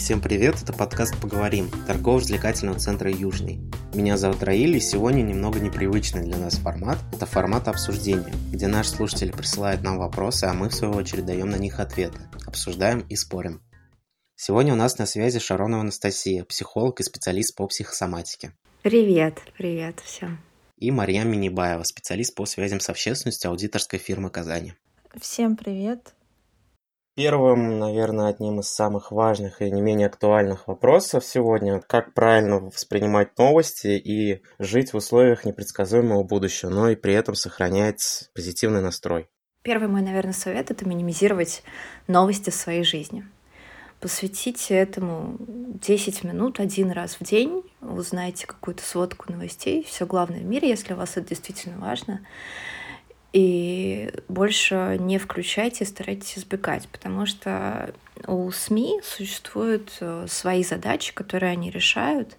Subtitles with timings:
[0.00, 3.60] Всем привет, это подкаст «Поговорим» торгово-развлекательного центра «Южный».
[3.92, 6.96] Меня зовут Раиль, и сегодня немного непривычный для нас формат.
[7.12, 11.50] Это формат обсуждения, где наши слушатели присылают нам вопросы, а мы в свою очередь даем
[11.50, 13.62] на них ответы, обсуждаем и спорим.
[14.36, 18.54] Сегодня у нас на связи Шаронова Анастасия, психолог и специалист по психосоматике.
[18.80, 20.40] Привет, привет всем.
[20.78, 24.72] И Марьям Минибаева, специалист по связям с общественностью аудиторской фирмы «Казани».
[25.20, 26.14] Всем привет.
[27.16, 33.36] Первым, наверное, одним из самых важных и не менее актуальных вопросов сегодня, как правильно воспринимать
[33.36, 39.28] новости и жить в условиях непредсказуемого будущего, но и при этом сохранять позитивный настрой.
[39.62, 41.62] Первый мой, наверное, совет— это минимизировать
[42.06, 43.26] новости в своей жизни.
[44.00, 50.44] Посвятите этому 10 минут один раз в день, узнайте какую-то сводку новостей, все главное в
[50.44, 52.20] мире, если у вас это действительно важно.
[53.32, 57.94] И больше не включайте, старайтесь избегать, потому что
[58.26, 62.36] у СМИ существуют э, свои задачи, которые они решают,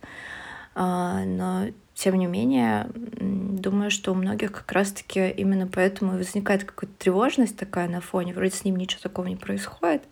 [0.75, 6.97] а, но тем не менее, думаю, что у многих как раз-таки именно поэтому возникает какая-то
[6.97, 10.03] тревожность такая на фоне, вроде с ним ничего такого не происходит,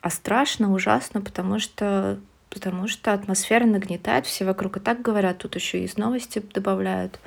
[0.00, 2.18] а страшно, ужасно, потому что
[2.50, 7.18] потому что атмосфера нагнетает, все вокруг и так говорят, тут еще и из новости добавляют.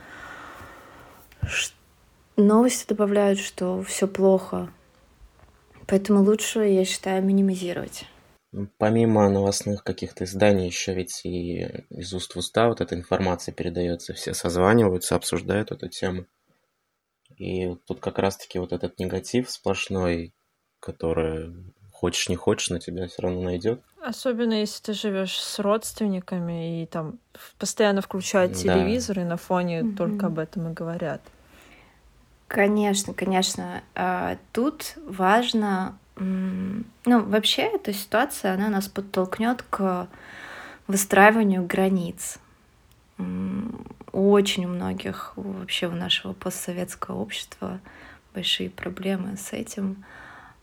[2.37, 4.71] Новости добавляют, что все плохо.
[5.87, 8.05] Поэтому лучше, я считаю, минимизировать.
[8.77, 14.13] Помимо новостных каких-то изданий, еще ведь и из уст в уста вот эта информация передается,
[14.13, 16.25] все созваниваются, обсуждают эту тему.
[17.37, 20.33] И тут как раз-таки вот этот негатив сплошной,
[20.79, 21.53] который
[21.91, 23.81] хочешь не хочешь, на тебя все равно найдет.
[24.01, 27.19] Особенно если ты живешь с родственниками и там
[27.57, 28.57] постоянно включают да.
[28.59, 29.95] телевизор и на фоне mm-hmm.
[29.95, 31.21] только об этом и говорят.
[32.47, 33.83] Конечно, конечно.
[33.93, 40.07] А, тут важно, ну, вообще эта ситуация, она нас подтолкнет к
[40.87, 42.39] выстраиванию границ.
[44.13, 47.79] Очень у многих вообще у нашего постсоветского общества
[48.33, 50.05] большие проблемы с этим.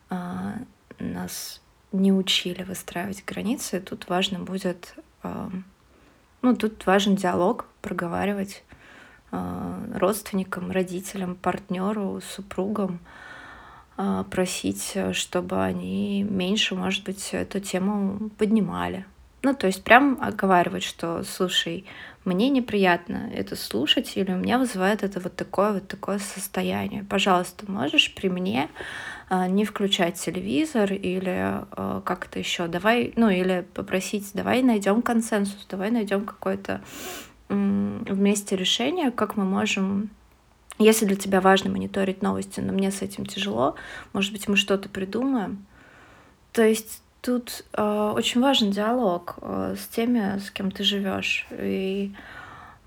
[0.09, 0.55] А,
[0.99, 1.61] нас
[1.93, 3.81] не учили выстраивать границы.
[3.81, 8.65] Тут важно будет, ну, тут важен диалог, проговаривать
[9.95, 13.01] родственникам, родителям, партнеру, супругам
[13.97, 19.07] а, просить, чтобы они меньше, может быть, эту тему поднимали.
[19.43, 21.85] Ну, то есть прям оговаривать, что, слушай,
[22.25, 27.05] мне неприятно это слушать, или у меня вызывает это вот такое вот такое состояние.
[27.05, 28.71] Пожалуйста, можешь при мне
[29.31, 31.61] не включать телевизор или
[32.05, 36.81] как-то еще, давай, ну или попросить, давай найдем консенсус, давай найдем какое-то
[37.49, 40.11] вместе решение, как мы можем
[40.79, 43.77] если для тебя важно мониторить новости, но мне с этим тяжело,
[44.13, 45.67] может быть, мы что-то придумаем.
[46.53, 51.47] То есть тут э, очень важен диалог э, с теми, с кем ты живешь.
[51.53, 52.13] И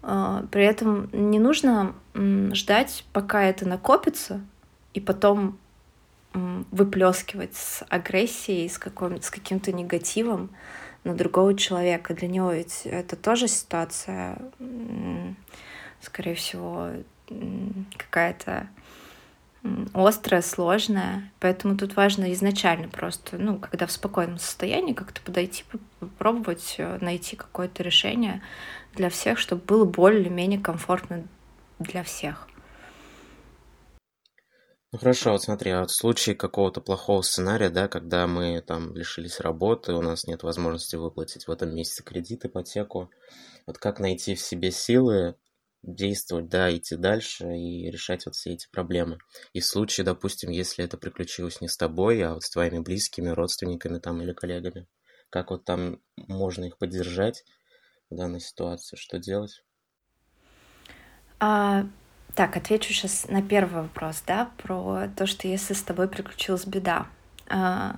[0.03, 4.41] э, при этом не нужно э, ждать, пока это накопится,
[4.93, 5.57] и потом
[6.71, 10.51] выплескивать с агрессией, с, с каким-то негативом
[11.07, 12.13] на другого человека.
[12.13, 14.37] Для него ведь это тоже ситуация,
[16.01, 16.89] скорее всего,
[17.97, 18.67] какая-то
[19.93, 21.31] острая, сложная.
[21.39, 25.63] Поэтому тут важно изначально просто, ну, когда в спокойном состоянии, как-то подойти,
[25.99, 28.41] попробовать э, найти какое-то решение
[28.95, 31.23] для всех, чтобы было более-менее комфортно
[31.79, 32.46] для всех.
[34.93, 38.95] Ну хорошо, вот смотри, а вот в случае какого-то плохого сценария, да, когда мы там
[38.95, 43.11] лишились работы, у нас нет возможности выплатить в этом месяце кредит, ипотеку,
[43.65, 45.35] вот как найти в себе силы
[45.83, 49.19] действовать, да, идти дальше и решать вот все эти проблемы.
[49.51, 53.27] И в случае, допустим, если это приключилось не с тобой, а вот с твоими близкими,
[53.27, 54.87] родственниками там или коллегами,
[55.29, 57.43] как вот там можно их поддержать
[58.09, 59.63] в данной ситуации, что делать?
[61.39, 61.85] А,
[62.37, 67.07] так, отвечу сейчас на первый вопрос, да, про то, что если с тобой приключилась беда.
[67.49, 67.95] А,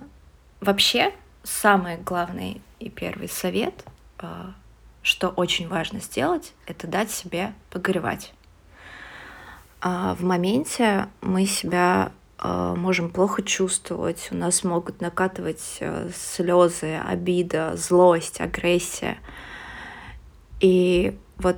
[0.61, 1.13] вообще,
[1.43, 3.83] самый главный и первый совет,
[4.17, 4.53] а,
[5.01, 8.33] что очень важно сделать, это дать себе погоревать.
[9.81, 16.95] А, в моменте мы себя а, можем плохо чувствовать, у нас могут накатывать а, слезы,
[16.95, 19.17] обида, злость, агрессия.
[20.61, 21.57] И вот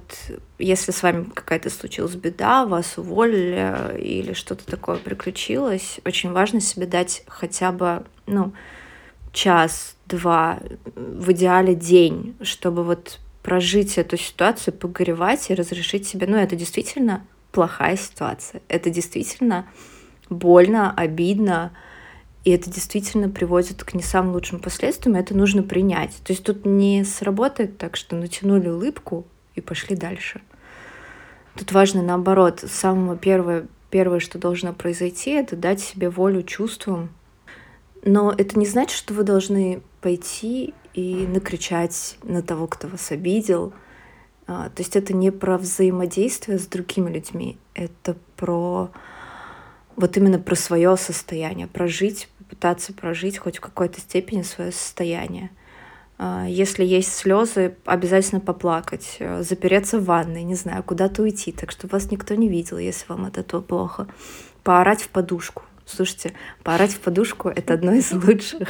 [0.60, 6.86] если с вами какая-то случилась беда, вас уволили или что-то такое приключилось, очень важно себе
[6.86, 8.54] дать хотя бы, ну,
[9.34, 10.60] час, два,
[10.96, 17.26] в идеале день, чтобы вот прожить эту ситуацию, погоревать и разрешить себе, ну, это действительно
[17.52, 19.68] плохая ситуация, это действительно
[20.30, 21.72] больно, обидно,
[22.44, 26.16] и это действительно приводит к не самым лучшим последствиям, это нужно принять.
[26.24, 29.26] То есть тут не сработает так, что натянули улыбку
[29.56, 30.42] и пошли дальше.
[31.56, 37.10] Тут важно наоборот, самое первое, первое, что должно произойти, это дать себе волю чувствам.
[38.04, 43.74] Но это не значит, что вы должны пойти и накричать на того, кто вас обидел.
[44.48, 48.90] А, то есть это не про взаимодействие с другими людьми, это про
[49.96, 55.52] вот именно про свое состояние, прожить, попытаться прожить хоть в какой-то степени свое состояние.
[56.24, 61.72] А, если есть слезы, обязательно поплакать, э, запереться в ванной, не знаю, куда-то уйти, так
[61.72, 64.06] что вас никто не видел, если вам от этого плохо.
[64.62, 65.64] Поорать в подушку.
[65.84, 68.70] Слушайте, поорать в подушку— это одно из лучших,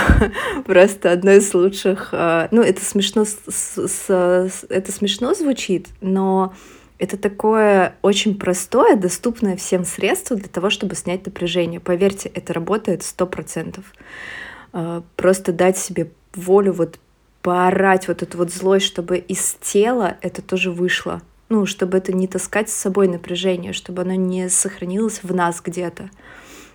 [0.66, 2.08] просто одно из лучших.
[2.12, 6.54] А, ну, это смешно, это смешно звучит, но
[6.96, 11.80] это такое очень простое, доступное всем средство для того, чтобы снять напряжение.
[11.80, 13.84] Поверьте, это работает сто процентов.
[14.72, 16.98] А, просто дать себе волю вот
[17.42, 21.22] поорать вот эту вот злость, чтобы из тела это тоже вышло.
[21.48, 26.08] Ну, чтобы это не таскать с собой напряжение, чтобы оно не сохранилось в нас где-то,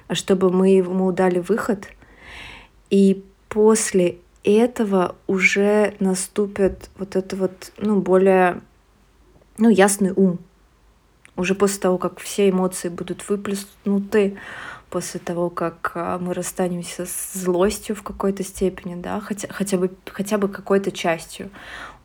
[0.08, 1.88] а чтобы мы ему дали выход.
[2.92, 8.62] И после этого уже наступит вот это вот, ну, более,
[9.58, 10.40] ну, ясный ум.
[11.36, 14.38] Уже после того, как все эмоции будут выплеснуты,
[14.90, 19.92] после того, как а, мы расстанемся с злостью в какой-то степени, да, хотя, хотя бы,
[20.06, 21.50] хотя бы какой-то частью,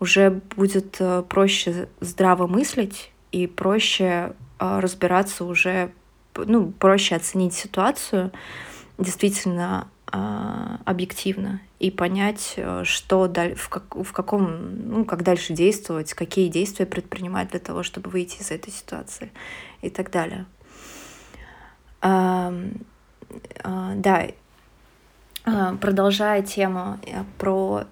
[0.00, 5.93] уже будет э, проще здраво мыслить и проще а, разбираться уже,
[6.34, 8.32] ну, проще оценить ситуацию
[8.99, 16.14] действительно а, объективно и понять, э, что в, как, в каком, ну, как дальше действовать,
[16.14, 19.32] какие действия предпринимать для того, чтобы выйти из этой ситуации
[19.81, 20.46] и так далее.
[22.02, 22.52] А,
[23.94, 24.26] да,
[25.44, 27.84] а, продолжая тему э, про...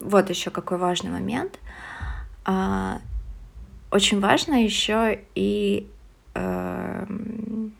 [0.00, 1.58] Вот еще какой важный момент.
[2.44, 3.00] А,
[3.90, 5.88] очень важно еще и
[6.34, 7.74] эм,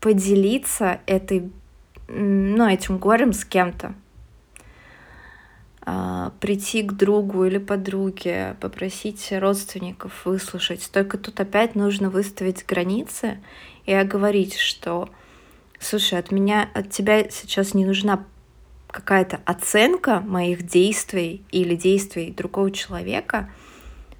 [0.00, 1.50] поделиться этой,
[2.08, 3.94] ну, этим горем с кем-то.
[6.40, 10.90] Прийти к другу или подруге, попросить родственников выслушать.
[10.92, 13.38] Только тут опять нужно выставить границы
[13.86, 15.08] и оговорить, что,
[15.78, 18.24] слушай, от меня, от тебя сейчас не нужна
[18.88, 23.50] какая-то оценка моих действий или действий другого человека.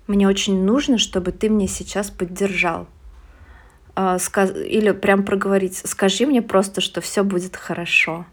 [0.06, 2.86] Мне очень нужно, чтобы ты мне сейчас поддержал.
[3.94, 8.26] А, или прям проговорить, скажи мне просто, что все будет хорошо.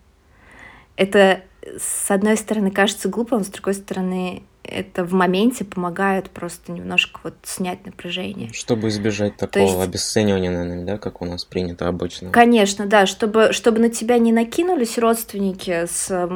[0.97, 1.41] Это,
[1.77, 7.35] с одной стороны, кажется глупым, с другой стороны, это в моменте помогает просто немножко вот
[7.43, 8.51] снять напряжение.
[8.53, 9.81] Чтобы избежать такого есть...
[9.81, 12.31] обесценивания, наверное, да, как у нас принято обычно.
[12.31, 16.29] Конечно, да, чтобы, чтобы на тебя не накинулись родственники с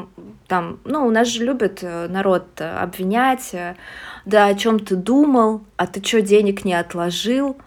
[0.48, 3.76] там, ну, у нас же любят э, народ обвинять, э,
[4.26, 7.58] да, о чем ты думал, а ты что, денег не отложил,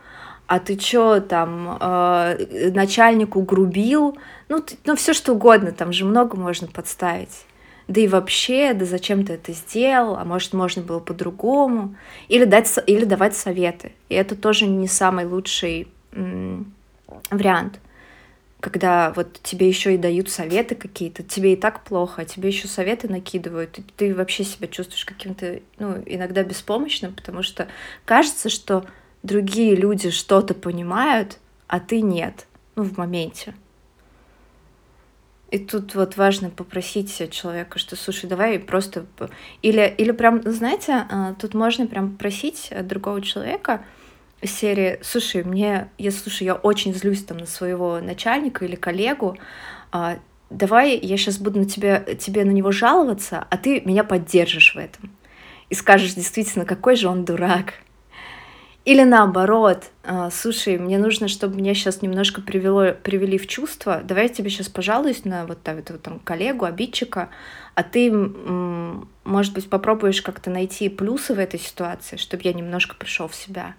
[0.46, 4.16] а ты что, там, э, начальнику грубил,
[4.48, 7.44] ну, ты, ну, все что угодно, там же много можно подставить
[7.90, 11.96] да и вообще, да зачем ты это сделал, а может, можно было по-другому,
[12.28, 13.90] или, дать, или давать советы.
[14.08, 15.88] И это тоже не самый лучший
[17.30, 17.80] вариант,
[18.60, 22.68] когда вот тебе еще и дают советы какие-то, тебе и так плохо, а тебе еще
[22.68, 27.66] советы накидывают, и ты вообще себя чувствуешь каким-то, ну, иногда беспомощным, потому что
[28.04, 28.84] кажется, что
[29.24, 33.52] другие люди что-то понимают, а ты нет, ну, в моменте.
[35.50, 39.06] И тут вот важно попросить человека, что, слушай, давай просто...
[39.62, 43.84] Или, или прям, знаете, а, тут можно прям просить другого человека
[44.40, 49.36] из серии, слушай, мне, я, слушай, я очень злюсь там на своего начальника или коллегу,
[49.92, 50.18] а,
[50.50, 54.78] давай я сейчас буду на тебя, тебе на него жаловаться, а ты меня поддержишь в
[54.78, 55.10] этом.
[55.68, 57.74] И скажешь действительно, какой же он дурак,
[58.90, 64.24] или наоборот, а, слушай, мне нужно, чтобы меня сейчас немножко привело, привели в чувство, давай
[64.24, 67.28] я тебе сейчас пожалуюсь на вот этого там коллегу, обидчика,
[67.76, 73.28] а ты, может быть, попробуешь как-то найти плюсы в этой ситуации, чтобы я немножко пришел
[73.28, 73.76] в себя.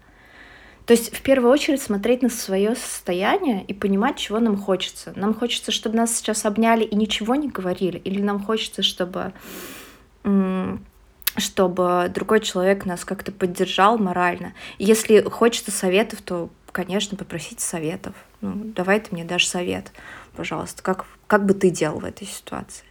[0.85, 5.11] То есть в первую очередь смотреть на свое состояние и понимать, чего нам хочется.
[5.17, 9.33] Нам хочется, чтобы нас сейчас обняли и ничего не говорили, или нам хочется, чтобы
[11.37, 14.53] чтобы другой человек нас как-то поддержал морально.
[14.77, 18.15] если хочется советов, то, конечно, попросить советов.
[18.41, 19.91] Ну, давай ты мне дашь совет,
[20.35, 20.83] пожалуйста.
[20.83, 22.85] Как, как бы ты делал в этой ситуации?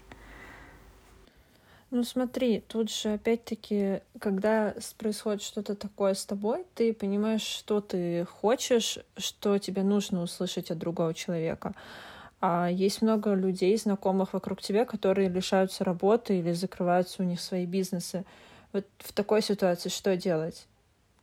[1.90, 8.24] Ну смотри, тут же опять-таки, когда происходит что-то такое с тобой, ты понимаешь, что ты
[8.26, 11.74] хочешь, что тебе нужно услышать от другого человека.
[12.40, 17.66] А есть много людей, знакомых вокруг тебя, которые лишаются работы или закрываются у них свои
[17.66, 18.24] бизнесы.
[18.72, 20.66] Вот в такой ситуации что делать?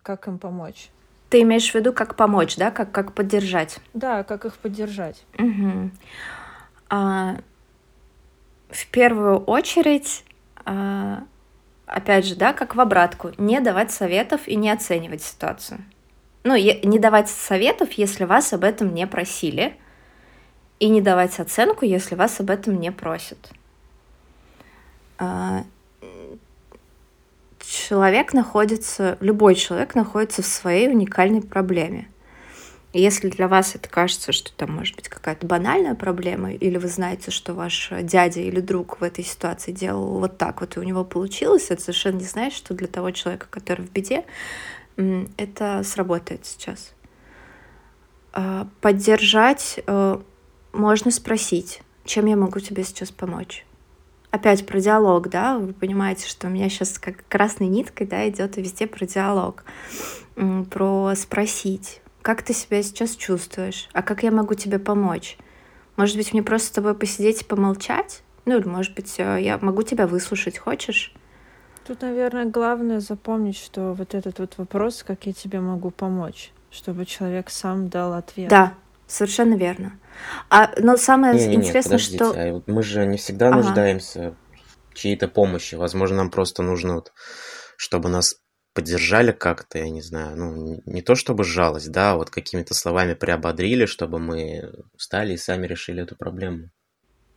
[0.04, 0.90] Как им помочь?
[1.30, 2.72] Ты имеешь в виду, как помочь, да?
[2.72, 3.80] Как, как поддержать?
[3.94, 5.26] Да, как их поддержать.
[5.40, 5.92] Угу.
[6.90, 7.38] А,
[8.70, 10.24] в первую очередь,
[10.66, 11.24] а,
[11.88, 15.84] опять же, да, как в обратку, не давать советов и не оценивать ситуацию.
[16.44, 19.76] Ну, не давать советов, если вас об этом не просили,
[20.80, 23.50] и не давать оценку, если вас об этом не просят.
[25.18, 25.64] А,
[27.60, 32.08] человек находится, любой человек находится в своей уникальной проблеме.
[32.94, 36.88] И если для вас это кажется, что там может быть какая-то банальная проблема, или вы
[36.88, 40.84] знаете, что ваш дядя или друг в этой ситуации делал вот так вот, и у
[40.84, 44.24] него получилось, это совершенно не значит, что для того человека, который в беде,
[45.38, 46.94] это сработает сейчас.
[48.34, 50.20] А, поддержать э,
[50.74, 53.66] можно спросить, чем я могу тебе сейчас помочь
[54.32, 58.58] опять про диалог, да, вы понимаете, что у меня сейчас как красной ниткой, да, идет
[58.58, 59.64] везде про диалог,
[60.70, 65.38] про спросить, как ты себя сейчас чувствуешь, а как я могу тебе помочь?
[65.96, 68.22] Может быть, мне просто с тобой посидеть и помолчать?
[68.46, 71.12] Ну, или, может быть, э, я могу тебя выслушать, хочешь?
[71.86, 77.06] Тут, наверное, главное запомнить, что вот этот вот вопрос, как я тебе могу помочь, чтобы
[77.06, 78.50] человек сам дал ответ.
[78.50, 78.74] Да,
[79.08, 80.00] совершенно верно.
[80.50, 82.34] А, но самое Не, интересное, подождите, что...
[82.34, 83.58] а вот мы же не всегда Ага.
[83.58, 84.36] нуждаемся
[84.92, 85.76] в чьей-то помощи.
[85.76, 87.14] Возможно, нам просто нужно, вот,
[87.78, 88.36] чтобы нас
[88.74, 92.74] поддержали как-то, я не знаю, ну, не- не то чтобы жалость, да, а вот какими-то
[92.74, 96.70] словами приободрили, чтобы мы встали и сами решили эту проблему.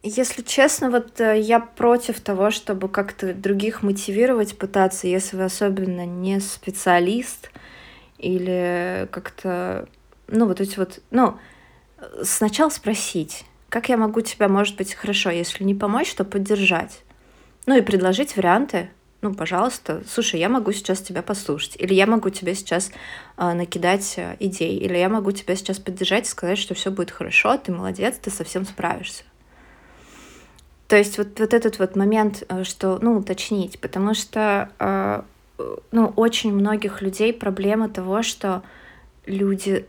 [0.02, 6.06] Если честно, вот э, я против того, чтобы как-то других мотивировать пытаться, если вы особенно
[6.06, 7.50] не специалист
[8.16, 9.88] или как-то,
[10.28, 11.38] ну, вот эти вот, ну,
[12.22, 17.02] сначала спросить, как я могу тебя, может быть, хорошо, если не помочь, то поддержать.
[17.66, 18.90] Ну и предложить варианты.
[19.22, 22.90] Ну, пожалуйста, слушай, я могу сейчас тебя послушать, или я могу тебе сейчас
[23.36, 27.58] э, накидать идей, или я могу тебя сейчас поддержать и сказать, что все будет хорошо,
[27.58, 29.24] ты молодец, ты совсем справишься.
[30.90, 35.22] То есть вот, вот этот вот момент, э, что, ну, уточнить, потому что, э,
[35.58, 38.64] э, ну, очень многих людей проблема того, что
[39.24, 39.86] люди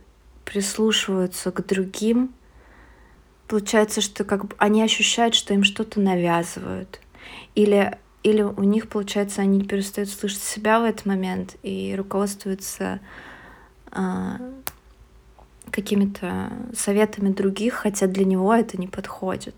[0.51, 2.33] прислушиваются к другим,
[3.47, 6.99] получается, что как бы они ощущают, что им что-то навязывают,
[7.55, 12.99] или или у них, получается, они перестают слышать себя в этот момент и руководствуются
[13.91, 14.37] а,
[15.71, 19.55] какими-то советами других, хотя для него это не подходит.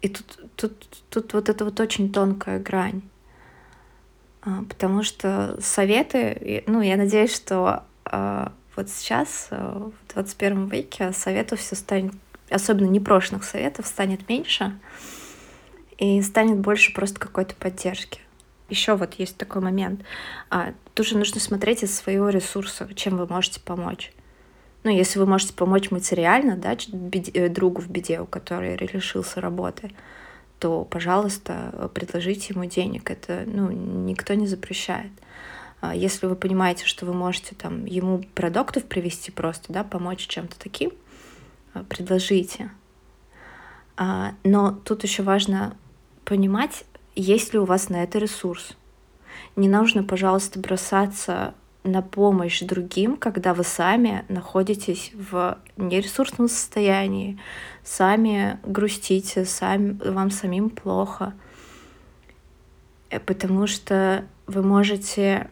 [0.00, 3.02] И тут, тут, тут вот это вот очень тонкая грань.
[4.40, 11.12] А, Потому что советы, ну, я надеюсь, что а, вот сейчас, а, в 21 веке,
[11.12, 12.14] советов все станет,
[12.50, 14.78] особенно непрошенных советов, станет меньше,
[15.98, 18.20] и станет больше просто какой-то поддержки.
[18.68, 20.00] Еще вот есть такой момент.
[20.50, 24.12] А, Тоже нужно смотреть из своего ресурса, чем вы можете помочь.
[24.84, 29.92] Ну, если вы можете помочь материально, да, э, другу в беде, у которого лишился работы,
[30.58, 33.10] то, пожалуйста, э, предложите ему денег.
[33.10, 35.12] Это, ну, никто не запрещает.
[35.82, 40.56] А Если вы понимаете, что вы можете там ему продуктов привезти просто, да, помочь чем-то
[40.56, 40.92] таким,
[41.74, 42.70] а, предложите.
[43.96, 45.76] А, Но тут еще важно
[46.24, 46.84] понимать,
[47.16, 48.76] есть ли у вас на это ресурс.
[49.56, 57.40] Не нужно, пожалуйста, бросаться на помощь другим, когда вы сами находитесь в нересурсном состоянии,
[57.82, 61.34] сами грустите, сами, вам самим плохо.
[63.10, 65.50] Э, Потому что вы можете...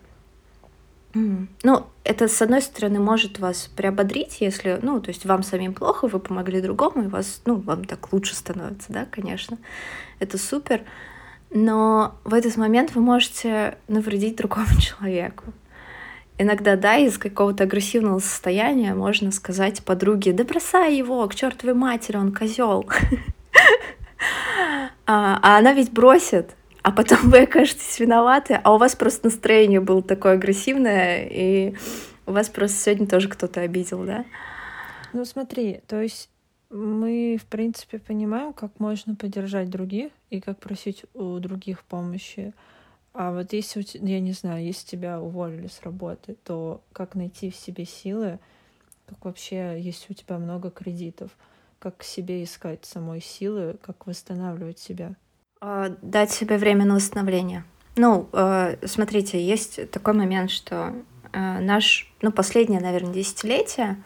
[1.14, 5.74] м, Ну, это, с одной стороны, может вас приободрить, если, ну, то есть вам самим
[5.74, 9.58] плохо, вы помогли другому, и вас, ну, вам так лучше становится, да, конечно.
[10.18, 10.82] Это супер.
[11.50, 15.44] Но в этот момент вы можете навредить другому человеку.
[16.38, 22.16] Иногда, да, из какого-то агрессивного состояния можно сказать подруге, да бросай его, к чертовой матери,
[22.16, 22.88] он козел.
[25.06, 29.80] А, а она ведь бросит, а потом вы окажетесь виноваты, а у вас просто настроение
[29.80, 31.74] было такое агрессивное, и
[32.26, 34.24] у вас просто сегодня тоже кто-то обидел, да?
[35.12, 36.30] Ну смотри, то есть
[36.70, 42.54] мы, в принципе, понимаем, как можно поддержать других и как просить у других помощи.
[43.12, 47.56] А вот если, я не знаю, если тебя уволили с работы, то как найти в
[47.56, 48.38] себе силы,
[49.06, 51.32] как вообще, если у тебя много кредитов,
[51.80, 55.16] как себе искать самой силы, как восстанавливать себя?
[55.60, 57.64] А, Дать себе время на восстановление.
[57.96, 60.94] Ну, э, смотрите, есть такой момент, что
[61.32, 64.02] э, наш, ну, последнее, наверное, десятилетие,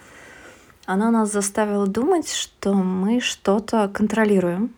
[0.87, 4.75] Оно нас заставило думать, что мы что-то контролируем.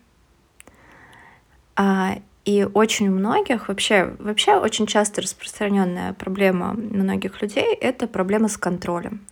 [1.75, 8.47] А, и очень у многих, вообще, вообще очень часто распространенная проблема многих людей— это проблема
[8.47, 9.25] с контролем.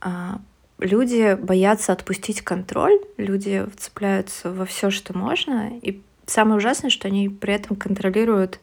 [0.00, 0.40] А,
[0.78, 7.28] люди боятся отпустить контроль, люди вцепляются во все, что можно, и самое ужасное, что они
[7.28, 8.60] при этом контролируют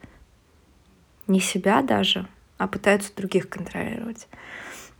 [1.27, 4.27] не себя даже, а пытаются других контролировать.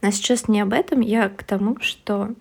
[0.02, 2.34] Но сейчас не об этом, я к тому, что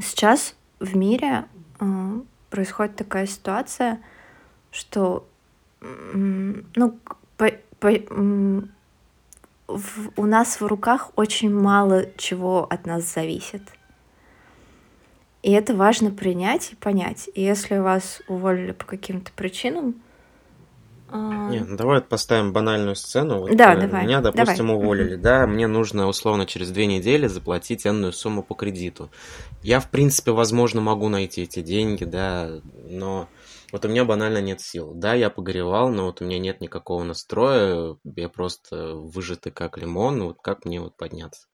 [0.00, 1.46] сейчас в мире
[1.80, 2.20] э,
[2.50, 4.00] происходит такая ситуация,
[4.70, 5.26] что
[5.80, 6.98] ну,
[7.36, 7.90] по, по,
[9.68, 13.62] в, у нас в руках очень мало чего от нас зависит.
[15.42, 17.30] И это важно принять и понять.
[17.34, 20.02] И если вас уволили по каким-то причинам,
[21.10, 23.40] а, Не, ну давай поставим банальную сцену.
[23.40, 24.04] Вот, да, э, давай.
[24.04, 24.82] Меня, допустим, давай.
[24.82, 29.10] уволили, да, мне нужно условно через две недели заплатить энную сумму по кредиту.
[29.62, 33.26] Я, в принципе, возможно, могу найти эти деньги, да, но
[33.72, 34.92] вот у меня банально нет сил.
[34.94, 40.22] Да, я погоревал, но вот у меня нет никакого настроя, я просто выжатый как лимон,
[40.22, 41.48] вот как мне вот подняться?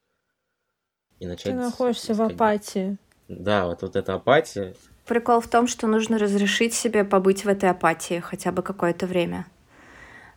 [1.21, 2.99] И начать Ты находишься в апатии.
[3.39, 4.75] Да, вот, вот эта апатия,
[5.07, 9.47] Прикол в том, что нужно разрешить себе побыть в этой апатии хотя бы какое-то время.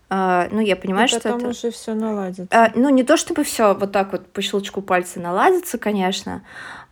[0.09, 1.49] Uh, ну, я понимаю, и что потом это...
[1.49, 2.43] уже все наладится.
[2.43, 6.43] Uh, ну, не то чтобы все вот так вот по щелчку пальца наладится, конечно.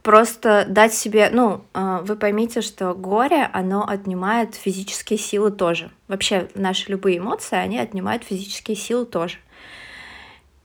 [0.04, 5.92] Просто дать себе, ну, uh, вы поймите, что горе, оно отнимает физические силы тоже.
[6.10, 9.38] Вообще, наши любые эмоции, они отнимают физические силы тоже.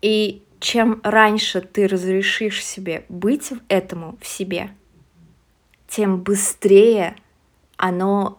[0.02, 4.70] И чем раньше ты разрешишь себе быть этому в себе,
[5.90, 7.16] тем быстрее
[7.76, 8.38] оно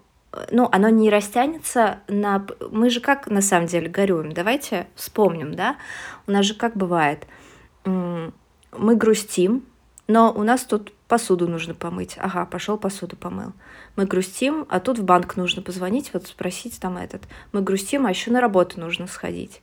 [0.49, 2.45] ну, оно не растянется на...
[2.71, 4.31] Мы же как на самом деле горюем?
[4.31, 5.75] Давайте вспомним, да?
[6.25, 7.27] У нас же как бывает?
[7.83, 9.65] Мы грустим,
[10.07, 12.15] но у нас тут посуду нужно помыть.
[12.17, 13.51] Ага, пошел посуду помыл.
[13.97, 17.23] Мы грустим, а тут в банк нужно позвонить, вот спросить там этот.
[17.51, 19.61] Мы грустим, а еще на работу нужно сходить.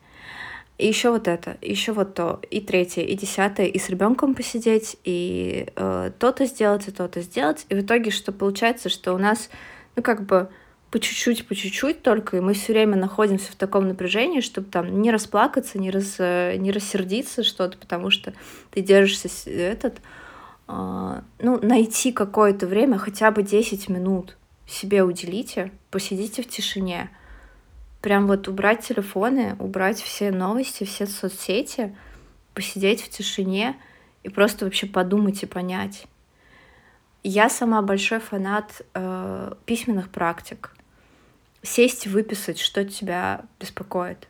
[0.78, 4.96] И еще вот это, еще вот то, и третье, и десятое, и с ребенком посидеть,
[5.02, 7.66] и э, то-то сделать, и то-то сделать.
[7.68, 9.50] И в итоге, что получается, что у нас,
[9.96, 10.48] ну, как бы
[10.92, 15.02] по чуть-чуть, по чуть-чуть только, и мы все время находимся в таком напряжении, чтобы там
[15.02, 18.32] не расплакаться, не, рас, э, не рассердиться что-то, потому что
[18.70, 19.96] ты держишься этот,
[20.68, 24.36] э, ну, найти какое-то время, хотя бы 10 минут
[24.68, 27.10] себе уделите, посидите в тишине,
[28.00, 31.96] прям вот убрать телефоны, убрать все новости, все соцсети,
[32.54, 33.76] посидеть в тишине
[34.22, 36.06] и просто вообще подумать и понять.
[37.22, 40.74] Я сама большой фанат э, письменных практик.
[41.62, 44.28] Сесть и выписать, что тебя беспокоит.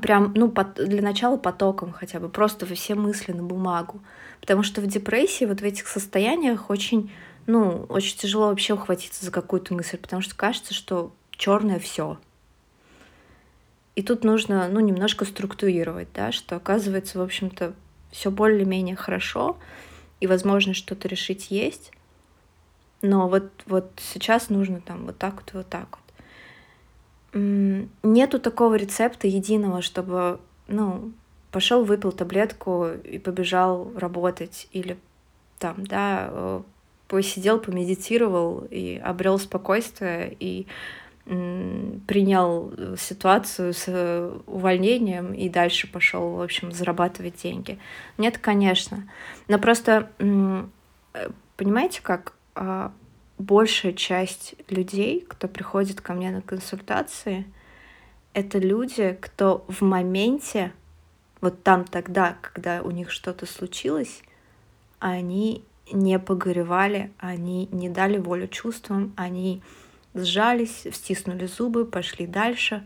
[0.00, 4.00] Прям, ну, под, для начала потоком хотя бы, просто все мысли на бумагу.
[4.40, 7.12] Потому что в депрессии, вот в этих состояниях очень,
[7.46, 11.12] ну, очень тяжело вообще ухватиться за какую-то мысль, потому что кажется, что
[11.42, 12.18] черное все.
[13.96, 17.74] И тут нужно, ну, немножко структурировать, да, что оказывается, в общем-то,
[18.12, 19.56] все более-менее хорошо,
[20.20, 21.90] и возможность что-то решить есть,
[23.02, 27.42] но вот, вот сейчас нужно там вот так вот, вот так вот.
[28.04, 31.12] Нету такого рецепта единого, чтобы, ну,
[31.50, 34.96] пошел, выпил таблетку и побежал работать, или
[35.58, 36.62] там, да, э,
[37.08, 40.68] посидел, помедитировал и обрел спокойствие и
[41.24, 47.78] принял э, ситуацию с э, увольнением и дальше пошел, в общем, зарабатывать деньги.
[48.18, 49.08] Нет, конечно.
[49.46, 50.64] Но просто, э,
[51.56, 52.92] понимаете, как а,
[53.38, 57.46] большая часть людей, кто приходит ко мне на консультации,
[58.34, 60.72] это люди, кто в моменте,
[61.40, 64.22] вот там тогда, когда у них что-то случилось,
[64.98, 69.62] они не погоревали, они не дали волю чувствам, они
[70.14, 72.84] сжались, стиснули зубы, пошли дальше.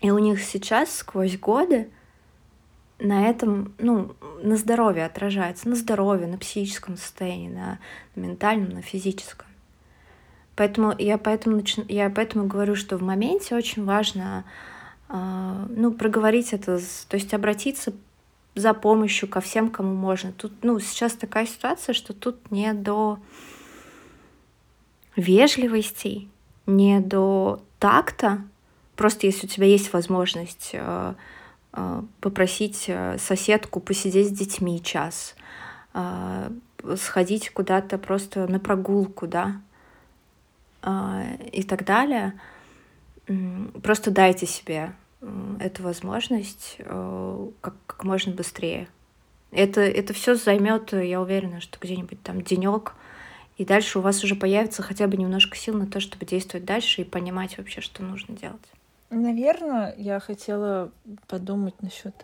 [0.00, 1.88] И у них сейчас сквозь годы
[2.98, 7.78] на этом, ну, на здоровье отражается, на здоровье, на психическом состоянии, на,
[8.14, 9.46] на ментальном, на физическом.
[10.56, 11.78] Поэтому я поэтому, нач...
[11.88, 14.44] я поэтому говорю, что в моменте очень важно
[15.08, 17.92] э, ну, проговорить это, то есть обратиться
[18.54, 20.32] за помощью ко всем, кому можно.
[20.32, 23.18] Тут, ну, сейчас такая ситуация, что тут не до
[25.16, 26.28] вежливостей,
[26.66, 28.42] не до такта.
[28.96, 31.14] Просто если у тебя есть возможность э,
[31.72, 35.34] э, попросить э, соседку посидеть с детьми час,
[36.96, 39.60] сходить куда-то просто на прогулку, да,
[41.52, 42.32] и так далее.
[43.80, 44.92] Просто дайте себе
[45.60, 46.78] эту возможность
[47.60, 48.88] как, как можно быстрее.
[49.52, 52.94] Это, это все займет, я уверена, что где-нибудь там денек,
[53.56, 57.02] и дальше у вас уже появится хотя бы немножко сил на то, чтобы действовать дальше
[57.02, 58.66] и понимать вообще, что нужно делать.
[59.10, 60.90] Наверное, я хотела
[61.28, 62.14] подумать насчет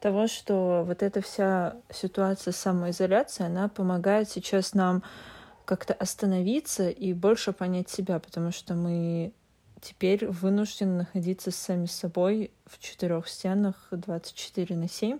[0.00, 5.02] того, что вот эта вся ситуация самоизоляции, она помогает сейчас нам
[5.64, 9.32] как-то остановиться и больше понять себя, потому что мы
[9.80, 15.18] теперь вынуждены находиться сами собой в четырех стенах 24 на 7,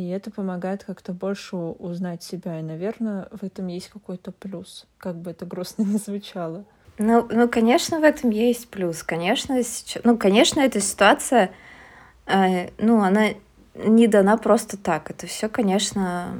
[0.00, 2.58] и это помогает как-то больше узнать себя.
[2.58, 6.64] И, наверное, в этом есть какой-то плюс, как бы это грустно не звучало.
[6.98, 9.02] Ну, ну, конечно, в этом есть плюс.
[9.02, 11.50] Конечно, сейчас, ну, конечно, эта ситуация,
[12.26, 13.28] э, ну, она
[13.74, 15.10] не дана просто так.
[15.10, 16.36] Это все, конечно,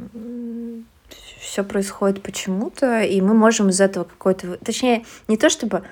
[1.38, 4.58] все происходит почему-то, и мы можем из этого какой-то...
[4.58, 5.82] Точнее, не то чтобы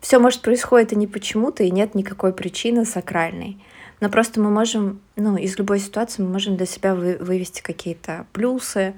[0.00, 3.58] все может происходит и не почему-то, и нет никакой причины сакральной.
[4.00, 8.26] Но просто мы можем, ну, из любой ситуации мы можем для себя вы, вывести какие-то
[8.32, 8.94] плюсы.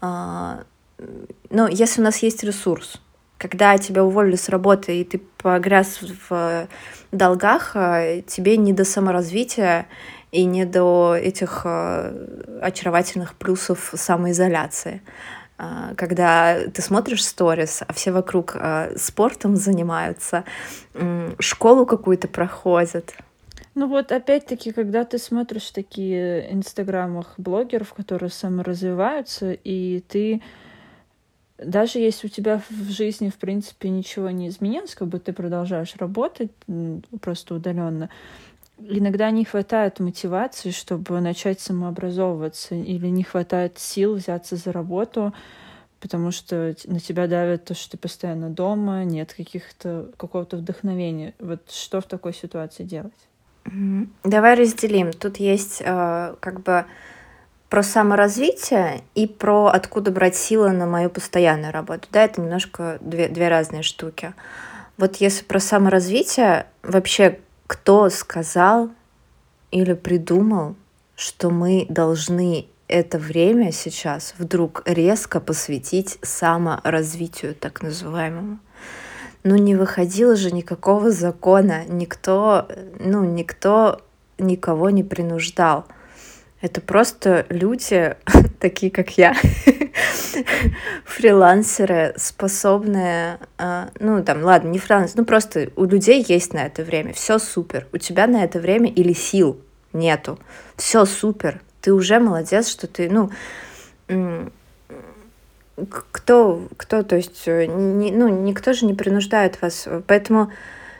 [0.00, 0.64] А,
[1.50, 3.00] ну, если у нас есть ресурс,
[3.42, 6.68] когда тебя уволили с работы, и ты погряз в
[7.10, 9.86] долгах, а, тебе не до саморазвития
[10.30, 12.14] и не до этих а,
[12.62, 15.02] очаровательных плюсов самоизоляции.
[15.58, 18.56] А, когда ты смотришь сторис, а все вокруг
[18.96, 20.44] спортом занимаются,
[21.40, 23.12] школу какую-то проходят.
[23.74, 30.42] Ну вот опять-таки, когда ты смотришь такие инстаграмах блогеров, которые саморазвиваются, и ты
[31.58, 35.94] даже если у тебя в жизни, в принципе, ничего не изменилось, как бы ты продолжаешь
[35.96, 36.50] работать
[37.20, 38.10] просто удаленно,
[38.78, 45.32] иногда не хватает мотивации, чтобы начать самообразовываться, или не хватает сил взяться за работу,
[46.00, 51.34] потому что на тебя давит то, что ты постоянно дома, нет каких-то какого-то вдохновения.
[51.38, 53.12] Вот что в такой ситуации делать?
[54.24, 55.12] Давай разделим.
[55.12, 56.84] Тут есть э, как бы
[57.68, 62.08] про саморазвитие и про откуда брать силы на мою постоянную работу.
[62.12, 64.34] Да, это немножко две, две разные штуки.
[64.98, 68.90] Вот если про саморазвитие, вообще кто сказал
[69.70, 70.76] или придумал,
[71.16, 78.58] что мы должны это время сейчас вдруг резко посвятить саморазвитию, так называемому.
[79.44, 82.68] Ну, не выходило же никакого закона, никто,
[83.00, 84.00] ну, никто
[84.38, 85.86] никого не принуждал.
[86.60, 88.14] Это просто люди,
[88.60, 89.34] такие как я,
[91.04, 96.84] фрилансеры, способные, а, ну там, ладно, не фрилансеры, ну просто у людей есть на это
[96.84, 97.88] время, все супер.
[97.92, 99.60] У тебя на это время или сил
[99.92, 100.38] нету,
[100.76, 101.60] все супер.
[101.80, 103.30] Ты уже молодец, что ты, ну,
[106.10, 109.88] кто, кто, то есть, э, не, ну, никто же не принуждает вас.
[110.06, 110.52] Поэтому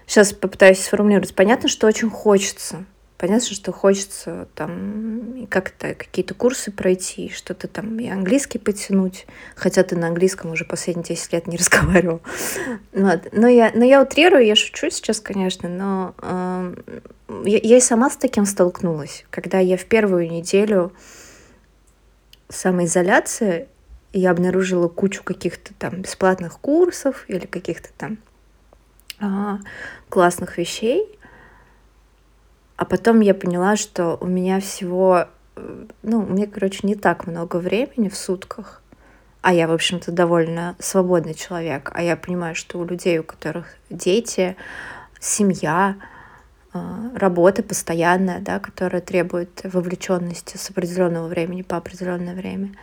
[0.07, 1.35] сейчас попытаюсь сформулировать.
[1.35, 2.85] Понятно, что очень хочется
[3.23, 9.95] Понятно, что хочется там как-то какие-то курсы пройти, что-то там и английский потянуть, хотя ты
[9.95, 12.21] на английском уже последние 10 лет не разговаривал.
[12.93, 13.29] Вот.
[13.31, 16.75] Но, я, но я утрирую, я шучу сейчас, конечно, но э,
[17.45, 20.93] я, я и сама с таким столкнулась, когда я в первую неделю
[22.49, 23.69] самоизоляции
[24.13, 28.19] я обнаружила кучу каких-то там бесплатных курсов или каких-то там
[29.21, 29.59] а,
[30.09, 31.09] классных вещей,
[32.77, 37.29] а потом я поняла, что у меня всего, э, ну, у меня, короче, не так
[37.29, 38.83] много времени в сутках.
[39.41, 41.91] А я, в общем-то, довольно свободный человек.
[41.95, 44.57] А я понимаю, что у людей, у которых дети,
[45.21, 45.97] семья,
[46.75, 46.81] э,
[47.15, 52.75] работа постоянная, да, которая требует вовлеченности с определенного времени по определенное время.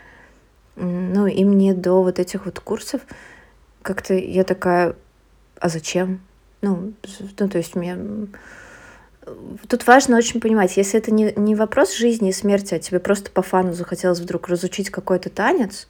[0.80, 3.02] Ну, и мне до вот этих вот курсов
[3.82, 4.96] как-то я такая,
[5.60, 6.22] а зачем?
[6.62, 6.94] Ну,
[7.38, 7.98] ну то есть мне
[9.68, 13.30] тут важно очень понимать, если это не, не вопрос жизни и смерти, а тебе просто
[13.30, 15.88] по фану захотелось вдруг разучить какой-то танец,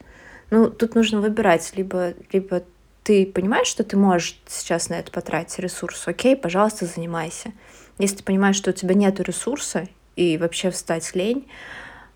[0.49, 2.63] ну, тут нужно выбирать, либо, либо
[3.03, 7.53] ты понимаешь, что ты можешь сейчас на это потратить ресурс, окей, пожалуйста, занимайся.
[7.99, 11.47] Если ты понимаешь, что у тебя нет ресурса, и вообще встать лень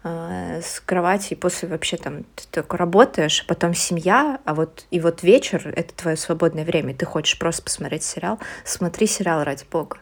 [0.04, 5.00] с кровати, и после вообще там ты только работаешь, а потом семья, а вот и
[5.00, 9.98] вот вечер— это твое свободное время, ты хочешь просто посмотреть сериал, смотри сериал ради бога.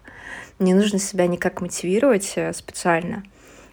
[0.59, 3.23] Не нужно себя никак мотивировать э, специально.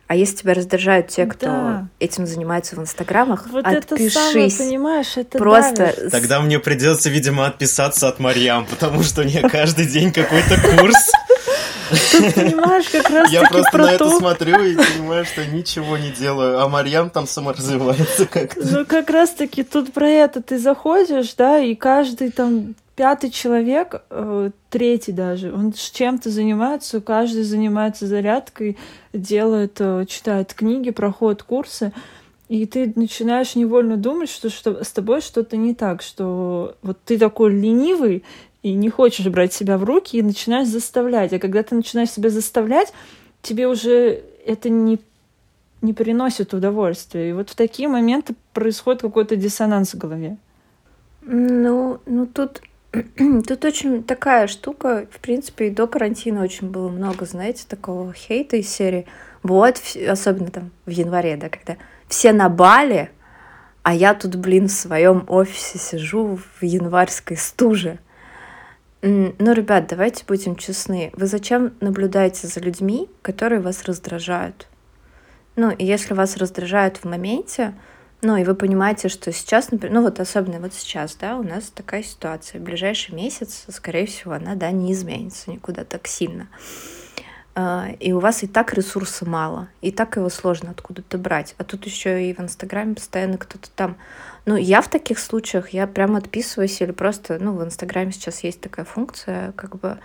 [0.07, 1.89] А если тебя раздражают те, кто да.
[2.01, 4.17] этим занимается в инстаграмах, вот отпишись.
[4.17, 5.95] Это самое, понимаешь, это просто.
[5.97, 6.11] Давишь.
[6.11, 11.11] Тогда мне придется, видимо, отписаться от Марьям, потому что у нее каждый день какой-то курс.
[11.91, 16.61] Тут понимаешь, как раз Я просто на это смотрю и понимаю, что ничего не делаю,
[16.61, 18.61] а Марьям там саморазвивается как-то.
[18.65, 24.51] Ну, как раз-таки тут про это ты заходишь, да, и каждый там пятый человек, э,
[24.71, 28.77] третий даже, он чем-то занимается, каждый занимается зарядкой,
[29.13, 31.93] делает, э, читает книги, проходит курсы.
[32.49, 37.19] И ты начинаешь невольно думать, что, что с тобой что-то не так, что вот ты
[37.19, 38.25] такой ленивый
[38.63, 41.33] и не хочешь брать себя в руки и начинаешь заставлять.
[41.33, 42.93] А когда ты начинаешь себя заставлять,
[43.43, 44.99] тебе уже это не,
[45.81, 47.31] не приносит удовольствия.
[47.31, 50.37] И вот в такие моменты происходит какой-то диссонанс в голове.
[51.23, 52.63] Ну, ну тут
[53.47, 58.57] Тут очень такая штука, в принципе, и до карантина очень было много, знаете, такого хейта
[58.57, 59.07] из серии.
[59.43, 61.77] Вот, особенно там в январе, да, когда
[62.09, 63.11] все на Бали,
[63.83, 67.99] а я тут, блин, в своем офисе сижу в январской стуже.
[69.01, 71.13] Ну, ребят, давайте будем честны.
[71.15, 74.67] Вы зачем наблюдаете за людьми, которые вас раздражают?
[75.55, 77.75] Ну, и если вас раздражают в моменте,
[78.23, 81.71] ну, и вы понимаете, что сейчас, например, ну вот особенно вот сейчас, да, у нас
[81.71, 82.61] такая ситуация.
[82.61, 86.49] В ближайший месяц, скорее всего, она, да, не изменится никуда так сильно.
[87.55, 91.55] А, и у вас и так ресурса мало, и так его сложно откуда-то брать.
[91.59, 93.97] А тут еще и в Инстаграме постоянно кто-то там.
[94.49, 98.63] Ну, я в таких случаях, я прямо отписываюсь или просто, ну, в Инстаграме сейчас есть
[98.63, 99.99] такая функция, как бы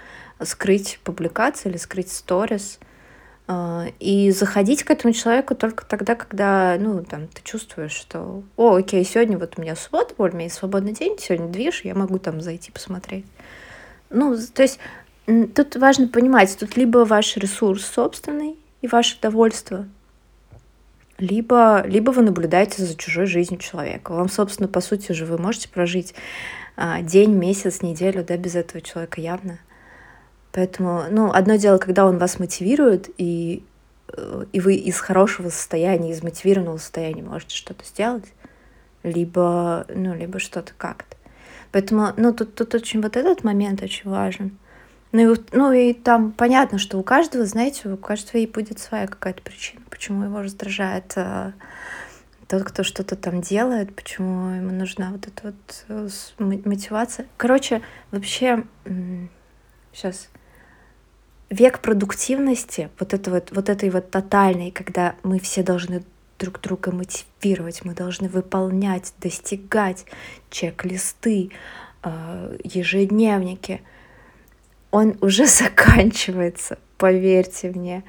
[0.44, 2.78] скрыть публикации или скрыть сторис.
[3.48, 8.76] А, и заходить к этому человеку только тогда, когда, ну, там, ты чувствуешь, что, о,
[8.76, 12.70] окей, сегодня вот у меня суббота, более-менее свободный день, сегодня движ, я могу там зайти
[12.70, 13.26] посмотреть.
[14.10, 14.78] Ну, то есть
[15.56, 19.88] тут важно понимать, тут либо ваш ресурс собственный и ваше довольство,
[21.24, 24.12] либо, либо вы наблюдаете за чужой жизнью человека.
[24.12, 26.14] Вам, собственно, по сути же, вы можете прожить
[26.76, 29.60] а, день, месяц, неделю, да, без этого человека явно.
[30.52, 33.64] Поэтому, ну, одно дело, когда он вас мотивирует, и,
[34.10, 38.26] э, и вы из хорошего состояния, из мотивированного состояния можете что-то сделать,
[39.02, 41.16] либо, ну, либо что-то как-то.
[41.72, 44.58] Поэтому, ну, тут, тут очень вот этот момент очень важен.
[45.14, 49.06] Ну и, ну и там понятно, что у каждого, знаете, у каждого и будет своя
[49.06, 51.52] какая-то причина, почему его раздражает э,
[52.48, 57.28] тот, кто что-то там делает, почему ему нужна вот эта вот э, мотивация.
[57.38, 58.64] Короче, вообще,
[59.94, 60.30] сейчас
[61.52, 66.04] век продуктивности, вот, это вот, вот этой вот тотальной, когда мы все должны
[66.40, 70.06] друг друга мотивировать, мы должны выполнять, достигать
[70.50, 71.52] чек-листы,
[72.02, 73.84] э, ежедневники,
[74.94, 78.04] он уже заканчивается, поверьте мне,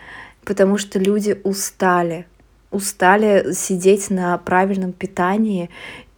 [0.44, 2.27] потому что люди устали,
[2.70, 5.70] устали сидеть на правильном питании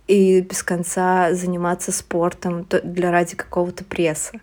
[0.08, 4.40] и без конца заниматься спортом для ради какого-то пресса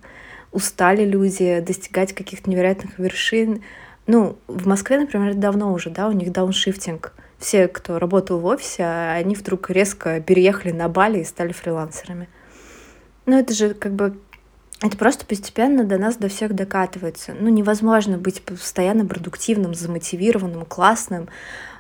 [0.54, 3.64] устали люди достигать каких-то невероятных вершин.
[4.06, 7.12] Ну, в Москве, например, давно уже, да, у них дауншифтинг.
[7.40, 12.30] Все, кто работал в офисе, они вдруг резко переехали на Бали и стали фрилансерами.
[13.26, 14.16] Ну, это же как бы
[14.84, 17.34] это просто постепенно до нас, до всех докатывается.
[17.40, 21.30] Ну, невозможно быть постоянно продуктивным, замотивированным, классным.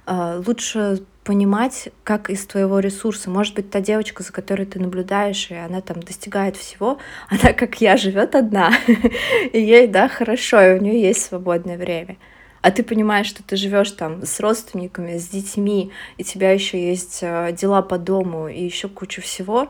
[0.06, 3.30] А, лучше понимать, как из твоего ресурса.
[3.30, 6.98] Может быть, та девочка, за которой ты наблюдаешь, и она там достигает всего,
[7.30, 8.72] она, как я, живет одна,
[9.54, 12.18] и ей, да, хорошо, и у нее есть свободное время.
[12.62, 16.82] А ты понимаешь, что ты живешь там с родственниками, с детьми, и у тебя еще
[16.82, 19.68] есть э, дела по дому и еще куча всего.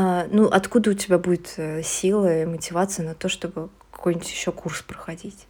[0.00, 4.50] А, ну, откуда у тебя будет э, сила и мотивация на то, чтобы какой-нибудь еще
[4.50, 5.46] курс проходить?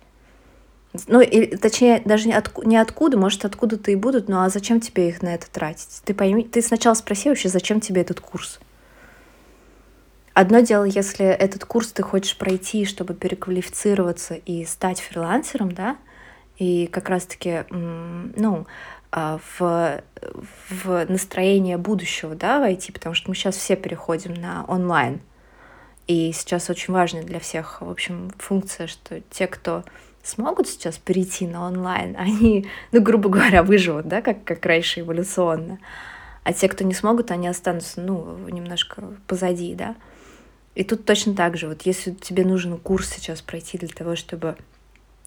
[1.07, 4.81] Ну, и, точнее, даже не, от, не откуда, может, откуда-то и будут, ну а зачем
[4.81, 6.03] тебе их на это тратить?
[6.05, 8.59] Ты пойми, ты сначала спроси вообще, зачем тебе этот курс?
[10.35, 15.97] Одно дело, если этот курс ты хочешь пройти, чтобы переквалифицироваться и стать фрилансером, да,
[16.59, 18.67] и как раз-таки, ну,
[19.13, 20.03] в,
[20.69, 25.21] в настроение будущего, да, войти, потому что мы сейчас все переходим на онлайн.
[26.07, 29.85] И сейчас очень важная для всех, в общем, функция, что те, кто
[30.23, 35.79] смогут сейчас перейти на онлайн, они, ну, грубо говоря, выживут, да, как, как раньше эволюционно.
[36.43, 39.95] А те, кто не смогут, они останутся, ну, немножко позади, да.
[40.75, 44.57] И тут точно так же, вот если тебе нужен курс сейчас пройти для того, чтобы,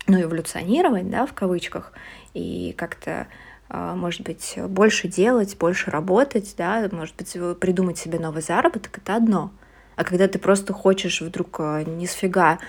[0.07, 1.93] ну, эволюционировать, да, в кавычках,
[2.33, 3.27] и как-то, а,
[3.73, 9.51] может быть, больше делать, больше работать, да, может быть, придумать себе новый заработок, это одно.
[9.95, 12.59] А когда ты просто хочешь вдруг а, ни фига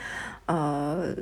[0.47, 1.15] а,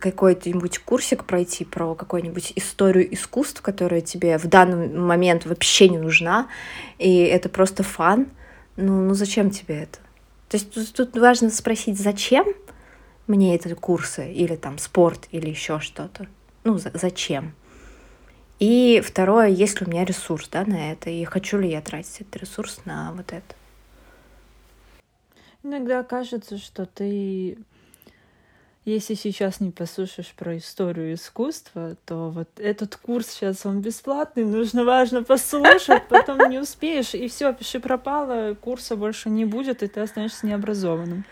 [0.00, 6.48] какой-нибудь курсик пройти про какую-нибудь историю искусств, которая тебе в данный момент вообще не нужна,
[6.98, 8.26] и это просто фан,
[8.76, 9.98] ну, ну зачем тебе это?
[10.48, 12.46] То есть тут, тут важно спросить, зачем
[13.26, 16.26] мне эти курсы, или там спорт, или еще что-то.
[16.64, 17.54] Ну, за, зачем?
[18.60, 22.20] И второе, есть ли у меня ресурс да, на это, и хочу ли я тратить
[22.20, 23.54] этот ресурс на вот это.
[25.62, 27.58] Иногда кажется, что ты
[28.84, 34.84] если сейчас не послушаешь про историю искусства, то вот этот курс сейчас он бесплатный, нужно
[34.84, 40.00] важно послушать, потом не успеешь, и все, пиши пропало, курса больше не будет, и ты
[40.00, 41.24] останешься необразованным.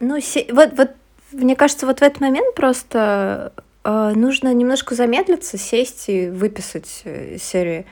[0.00, 0.18] Ну,
[0.52, 0.90] вот, вот
[1.32, 3.52] мне кажется, вот в этот момент просто
[3.90, 7.84] нужно немножко замедлиться, сесть и выписать э, серию.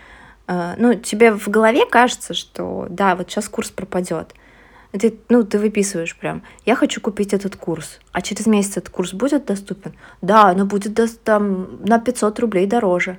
[0.47, 4.35] Э, ну, тебе в голове кажется, что да, вот сейчас курс пропадет.
[4.93, 9.13] Ты, ну, ты выписываешь прям, я хочу купить этот курс, а через месяц этот курс
[9.13, 9.95] будет доступен?
[10.23, 13.19] Да, но будет до, там, на 500 рублей дороже.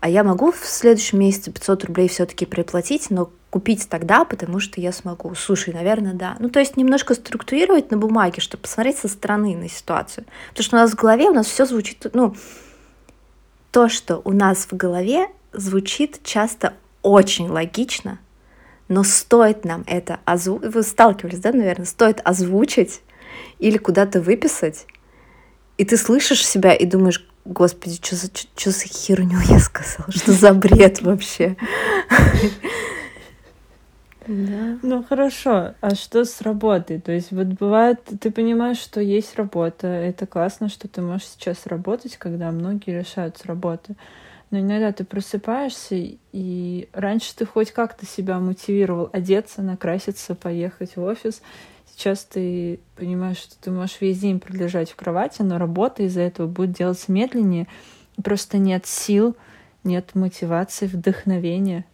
[0.00, 4.80] А я могу в следующем месяце 500 рублей все-таки приплатить, но купить тогда, потому что
[4.80, 5.34] я смогу.
[5.34, 6.36] Слушай, наверное, да.
[6.38, 10.26] Ну, то есть немножко структурировать на бумаге, чтобы посмотреть со стороны на ситуацию.
[10.50, 12.34] Потому что у нас в голове у нас все звучит, ну,
[13.70, 18.18] то, что у нас в голове звучит часто очень логично,
[18.88, 23.02] но стоит нам это озвучить, вы сталкивались, да, наверное, стоит озвучить
[23.58, 24.86] или куда-то выписать,
[25.76, 30.32] и ты слышишь себя и думаешь, господи, что за, что за херню я сказала, что
[30.32, 31.56] за бред вообще.
[34.28, 34.78] Да.
[34.82, 37.00] Ну хорошо, а что с работой?
[37.00, 41.66] То есть вот бывает, ты понимаешь, что есть работа, это классно, что ты можешь сейчас
[41.66, 43.96] работать, когда многие лишаются работы
[44.50, 45.96] но иногда ты просыпаешься,
[46.32, 51.42] и раньше ты хоть как-то себя мотивировал одеться, накраситься, поехать в офис.
[51.86, 56.46] Сейчас ты понимаешь, что ты можешь весь день пролежать в кровати, но работа из-за этого
[56.46, 57.66] будет делаться медленнее.
[58.22, 59.36] Просто нет сил,
[59.84, 61.84] нет мотивации, вдохновения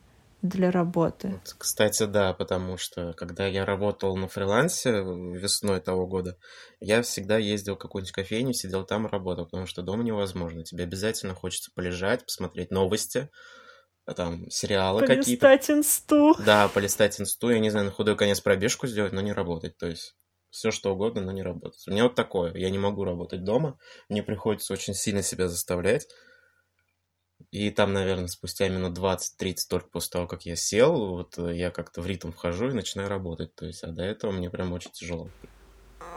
[0.44, 1.40] для работы.
[1.56, 6.36] Кстати, да, потому что когда я работал на фрилансе весной того года,
[6.80, 10.62] я всегда ездил в какую-нибудь кофейню, сидел там и работал, потому что дома невозможно.
[10.62, 13.30] Тебе обязательно хочется полежать, посмотреть новости,
[14.14, 15.46] там, сериалы какие-то.
[15.46, 16.34] Полистать инсту.
[16.44, 19.78] Да, полистать инсту, я не знаю, на худой конец пробежку сделать, но не работать.
[19.78, 20.14] То есть
[20.50, 21.82] все что угодно, но не работать.
[21.88, 22.54] У меня вот такое.
[22.54, 23.78] Я не могу работать дома.
[24.10, 26.06] Мне приходится очень сильно себя заставлять.
[27.54, 31.70] И там, наверное, спустя минут 20-30 только после того, как я сел, вот э, я
[31.70, 33.54] как-то в ритм вхожу и начинаю работать.
[33.54, 35.28] То есть, а до этого мне прям очень тяжело.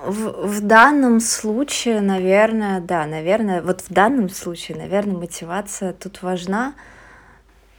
[0.03, 6.73] В, в данном случае, наверное, да, наверное, вот в данном случае, наверное, мотивация тут важна.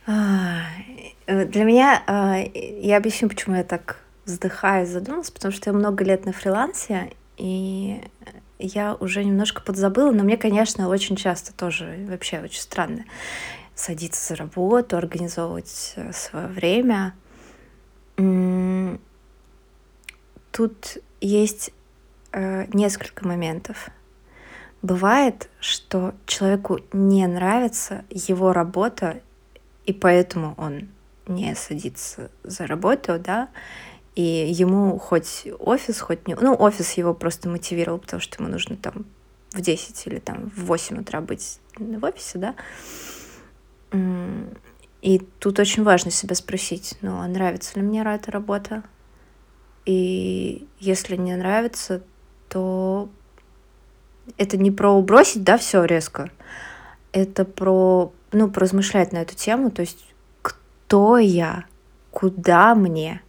[0.06, 0.60] А,
[1.26, 5.76] э, для меня, а, я объясню, почему я так вздыхаю и задумалась, потому что я
[5.76, 8.03] много лет на фрилансе, и
[8.59, 13.05] я уже немножко подзабыла, но мне, конечно, очень часто тоже вообще очень странно
[13.74, 17.14] садиться за работу, организовывать э, свое время.
[20.51, 21.70] Тут есть
[22.33, 23.90] э, несколько моментов.
[24.83, 29.20] Бывает, что человеку не нравится его работа,
[29.87, 30.88] и поэтому он
[31.29, 33.48] не садится за работу, да,
[34.18, 36.35] и ему хоть офис, хоть не...
[36.35, 39.07] Ну, офис его просто мотивировал, потому что ему нужно там
[39.52, 42.54] в 10 или там в 8 утра быть в офисе, да.
[45.02, 48.83] И тут очень важно себя спросить, ну, а нравится ли мне эта работа?
[49.87, 52.02] И если не нравится,
[52.48, 53.09] то
[54.37, 56.33] это не про бросить, да, все резко.
[57.12, 61.66] Это про, ну, про размышлять на эту тему, то есть кто я,
[62.11, 63.22] куда мне,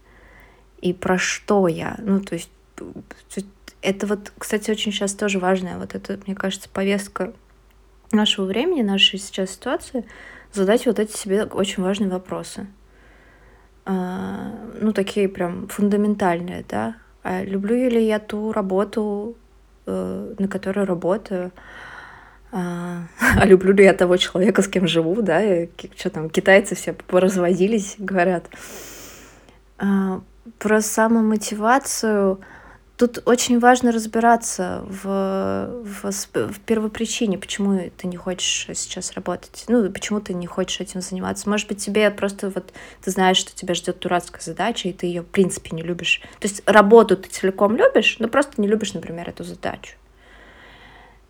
[0.81, 1.95] и про что я.
[1.99, 2.49] Ну, то есть
[3.81, 7.33] это вот, кстати, очень сейчас тоже важная, вот это, мне кажется, повестка
[8.11, 10.05] нашего времени, нашей сейчас ситуации,
[10.51, 12.67] задать вот эти себе очень важные вопросы.
[13.85, 16.95] А, ну, такие прям фундаментальные, да.
[17.23, 19.35] А люблю ли я ту работу,
[19.85, 21.51] э, на которой работаю?
[22.51, 23.03] А,
[23.39, 25.43] а люблю ли я того человека, с кем живу, да?
[25.43, 28.49] И, что там, китайцы все поразводились, говорят.
[29.77, 30.21] А,
[30.57, 32.39] про самомотивацию
[32.99, 39.89] тут очень важно разбираться в, в, в первопричине, почему ты не хочешь сейчас работать, ну,
[39.89, 41.49] почему ты не хочешь этим заниматься.
[41.49, 45.21] Может быть, тебе просто вот, ты знаешь, что тебя ждет дурацкая задача, и ты ее,
[45.21, 46.21] в принципе, не любишь.
[46.39, 49.95] То есть работу ты целиком любишь, но просто не любишь, например, эту задачу.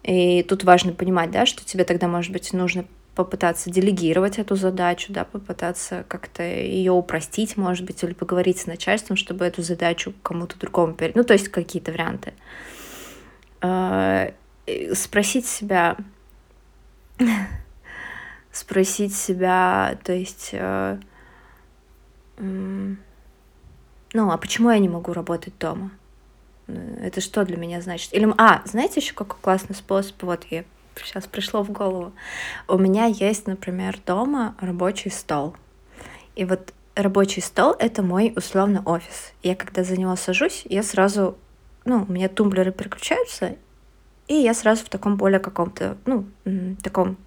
[0.01, 2.85] И тут важно понимать, да, что тебе тогда, может быть, нужно
[3.19, 9.17] попытаться делегировать эту задачу, да, попытаться как-то ее упростить, может быть, или поговорить с начальством,
[9.17, 11.17] чтобы эту задачу кому-то другому передать.
[11.17, 12.31] Ну, то есть какие-то варианты.
[13.59, 14.31] А,
[14.93, 15.97] спросить себя,
[18.53, 20.97] спросить себя, то есть, э,
[22.37, 22.95] ну,
[24.13, 25.91] а почему я не могу работать дома?
[26.67, 28.13] Это что для меня значит?
[28.13, 30.23] Или, а, знаете еще какой классный способ?
[30.23, 30.63] Вот я
[30.95, 32.11] сейчас пришло в голову.
[32.67, 35.55] У меня есть, например, дома рабочий стол.
[36.35, 39.33] И вот рабочий стол— это мой условно офис.
[39.43, 41.37] Я когда за него сажусь, я сразу,
[41.85, 43.55] ну, у меня тумблеры переключаются,
[44.27, 46.25] и я сразу в таком более каком-то, ну,
[46.83, 47.17] таком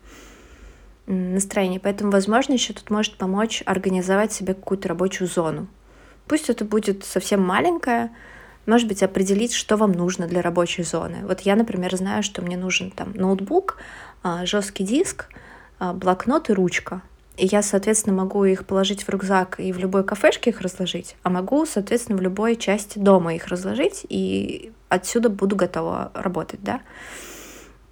[1.07, 1.79] настроении.
[1.79, 5.67] Поэтому, возможно, еще тут может помочь организовать себе какую-то рабочую зону.
[6.27, 8.13] Пусть это будет совсем маленькая,
[8.67, 11.19] может быть, определить, что вам нужно для рабочей зоны.
[11.25, 13.79] Вот я, например, знаю, что мне нужен там ноутбук,
[14.23, 15.27] а, жесткий диск,
[15.79, 17.03] а, блокнот и ручка.
[17.37, 21.31] И я, соответственно, могу их положить в рюкзак и в любой кафешке их разложить, а
[21.31, 26.83] могу, соответственно, в любой части дома их разложить, и отсюда буду готова работать, да.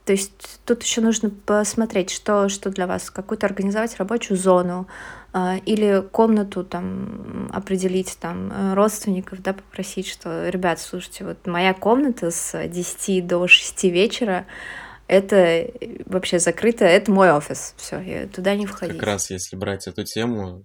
[0.04, 4.86] То есть тут еще нужно посмотреть, что, что для вас, какую-то организовать рабочую зону
[5.64, 12.30] или комнату там определить там э, родственников, да, попросить, что, ребят, слушайте, вот моя комната
[12.30, 14.46] с 10 до 6 вечера,
[15.06, 15.70] это
[16.06, 18.96] вообще закрыто, это мой офис, все, я туда не входить.
[18.96, 20.64] Как раз если брать эту тему,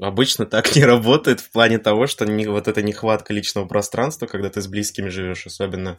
[0.00, 4.48] обычно так не работает в плане того, что не, вот эта нехватка личного пространства, когда
[4.50, 5.98] ты с близкими живешь, особенно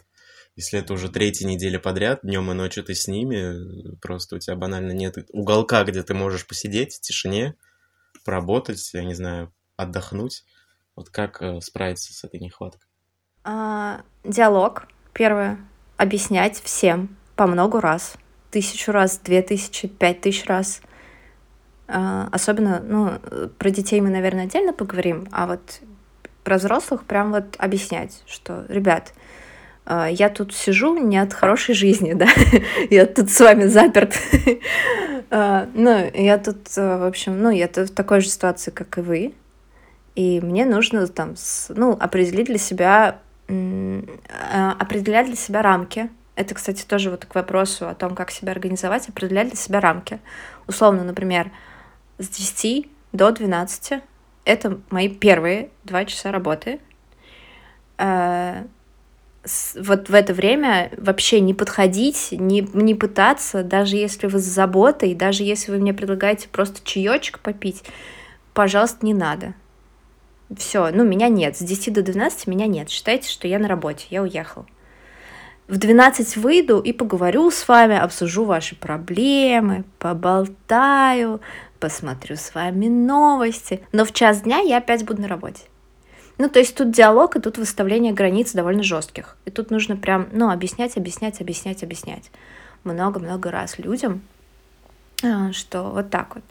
[0.55, 4.55] если это уже третья неделя подряд, днем и ночью ты с ними, просто у тебя
[4.55, 7.55] банально нет уголка, где ты можешь посидеть в тишине,
[8.25, 10.43] поработать, я не знаю, отдохнуть.
[10.95, 12.89] Вот как э, справиться с этой нехваткой?
[13.43, 14.87] А, диалог.
[15.13, 15.57] Первое.
[15.95, 18.15] Объяснять всем по много раз.
[18.51, 20.81] Тысячу раз, две тысячи, пять тысяч раз.
[21.87, 23.19] А, особенно, ну,
[23.57, 25.81] про детей мы, наверное, отдельно поговорим, а вот
[26.43, 29.13] про взрослых прям вот объяснять, что, ребят,
[29.87, 32.27] я тут сижу не от хорошей жизни, да,
[32.89, 34.13] я тут с вами заперт.
[35.31, 39.01] А, ну, я тут, а, в общем, ну, я в такой же ситуации, как и
[39.01, 39.33] вы,
[40.15, 41.33] и мне нужно там,
[41.69, 46.11] ну, определить для себя, определять для себя рамки.
[46.35, 50.19] Это, кстати, тоже вот к вопросу о том, как себя организовать, определять для себя рамки.
[50.67, 51.49] Условно, например,
[52.19, 54.03] с 10 до 12
[54.45, 56.79] это мои первые два часа работы
[59.75, 65.13] вот в это время вообще не подходить, не, не пытаться, даже если вы с заботой,
[65.13, 67.83] даже если вы мне предлагаете просто чаечек попить,
[68.53, 69.53] пожалуйста, не надо.
[70.55, 71.57] Все, ну, меня нет.
[71.57, 72.89] С 10 до 12 меня нет.
[72.89, 74.65] Считайте, что я на работе, я уехал.
[75.67, 81.41] В 12 выйду и поговорю с вами, обсужу ваши проблемы, поболтаю,
[81.79, 83.81] посмотрю с вами новости.
[83.91, 85.63] Но в час дня я опять буду на работе.
[86.37, 89.37] Ну, то есть тут диалог, и тут выставление границ довольно жестких.
[89.45, 92.29] И тут нужно прям, ну, объяснять, объяснять, объяснять, объяснять.
[92.83, 94.21] Много-много раз людям,
[95.23, 96.43] а, что вот так вот.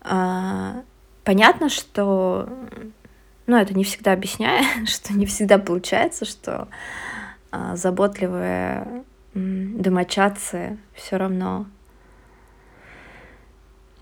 [0.00, 0.82] А,
[1.24, 2.48] понятно, что,
[3.46, 6.68] ну, это не всегда объясняя, что не всегда получается, что
[7.50, 9.04] а, заботливые
[9.34, 11.66] домочадцы все равно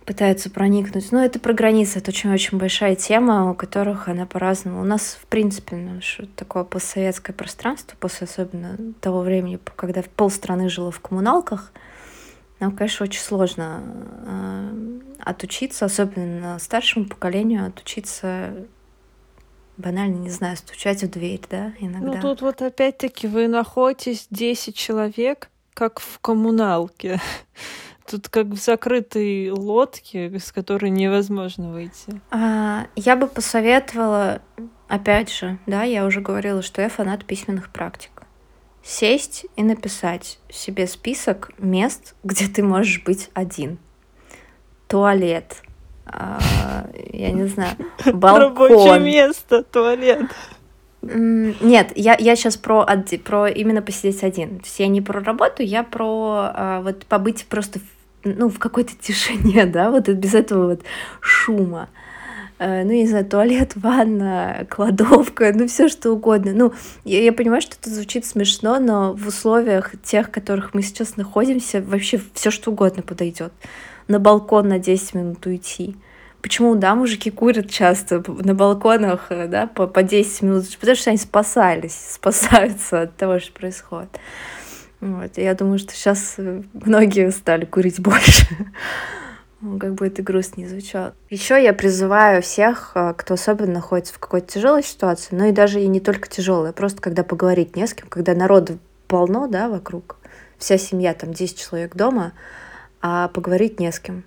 [0.08, 1.12] пытаются проникнуть.
[1.12, 4.80] Но это про границы, это очень-очень большая тема, у которых она по-разному.
[4.80, 6.00] У нас, в принципе, ну,
[6.34, 11.72] такое постсоветское пространство, после особенно того времени, когда полстраны жило в коммуналках,
[12.58, 13.82] нам, конечно, очень сложно
[14.24, 18.54] э, отучиться, особенно старшему поколению, отучиться
[19.76, 22.14] банально, не знаю, стучать в дверь, да, иногда.
[22.14, 27.20] Ну тут вот опять-таки вы находитесь 10 человек, как в коммуналке.
[28.10, 32.20] Тут как в закрытой лодке, из которой невозможно выйти.
[32.30, 34.40] А, я бы посоветовала,
[34.88, 38.10] опять же, да, я уже говорила, что я фанат письменных практик.
[38.82, 43.78] Сесть и написать себе список мест, где ты можешь быть один.
[44.86, 45.56] Туалет,
[46.06, 48.70] а, я не знаю, балкон.
[48.72, 50.30] Рабочее место, туалет.
[51.02, 52.86] Нет, я, я сейчас про,
[53.24, 54.60] про именно посидеть один.
[54.60, 57.80] То есть я не про работу, я про а, вот побыть просто
[58.36, 60.82] ну, в какой-то тишине, да, вот без этого вот
[61.20, 61.88] шума.
[62.58, 66.52] Э, ну, не знаю, туалет, ванна, кладовка, ну, все что угодно.
[66.54, 66.72] Ну,
[67.04, 71.16] я, я понимаю, что это звучит смешно, но в условиях тех, в которых мы сейчас
[71.16, 73.52] находимся, вообще все что угодно подойдет.
[74.08, 75.96] На балкон на 10 минут уйти.
[76.42, 80.64] Почему, да, мужики курят часто на балконах, э, да, по, по 10 минут?
[80.80, 84.18] Потому что они спасались, спасаются от того, что происходит.
[85.00, 85.38] Вот.
[85.38, 88.46] Я думаю, что сейчас э, многие стали курить больше.
[89.80, 91.14] Как бы это грустно не звучало.
[91.30, 95.80] Еще я призываю всех, э, кто особенно находится в какой-то тяжелой ситуации, но и даже
[95.80, 98.72] и не только тяжелой, а просто когда поговорить не с кем, когда народ
[99.06, 100.16] полно, да, вокруг,
[100.58, 102.32] вся семья, там 10 человек дома,
[103.00, 104.24] а поговорить не с кем.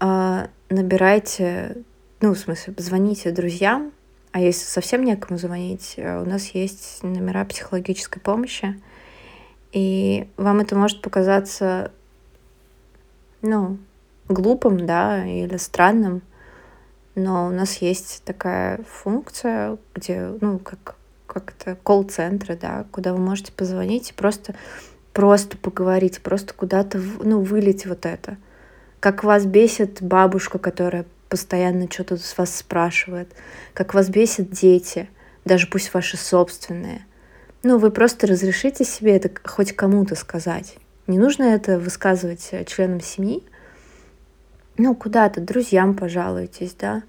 [0.00, 1.78] А, набирайте,
[2.20, 3.92] ну, в смысле, звоните друзьям,
[4.32, 8.80] а если совсем некому звонить, э, у нас есть номера психологической помощи,
[9.72, 11.92] и вам это может показаться,
[13.42, 13.78] ну,
[14.28, 16.22] глупым, да, или странным,
[17.14, 20.96] но у нас есть такая функция, где, ну, как
[21.28, 24.54] как-то колл-центры, да, куда вы можете позвонить и просто,
[25.12, 28.38] просто поговорить, просто куда-то, ну, вылить вот это.
[28.98, 33.28] Как вас бесит бабушка, которая постоянно что-то с вас спрашивает,
[33.74, 35.08] как вас бесит дети,
[35.44, 37.04] даже пусть ваши собственные.
[37.62, 40.76] Ну, вы просто разрешите себе это хоть кому-то сказать.
[41.08, 43.42] Не нужно это высказывать э, членам семьи.
[44.76, 47.02] Ну, куда-то, друзьям пожалуйтесь, да,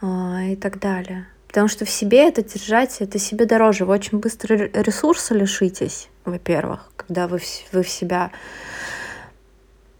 [0.00, 1.26] а, и так далее.
[1.48, 3.84] Потому что в себе это держать, это себе дороже.
[3.84, 7.40] Вы очень быстро ресурса лишитесь, во-первых, когда вы,
[7.72, 8.30] вы в себя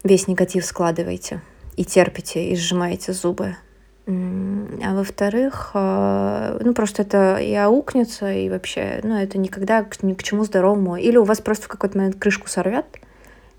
[0.03, 1.41] весь негатив складываете
[1.75, 3.57] и терпите, и сжимаете зубы.
[4.07, 10.23] А во-вторых, а, ну просто это и аукнется, и вообще, ну это никогда ни к
[10.23, 10.95] чему здоровому.
[10.95, 12.85] Или у вас просто в какой-то момент крышку сорвет,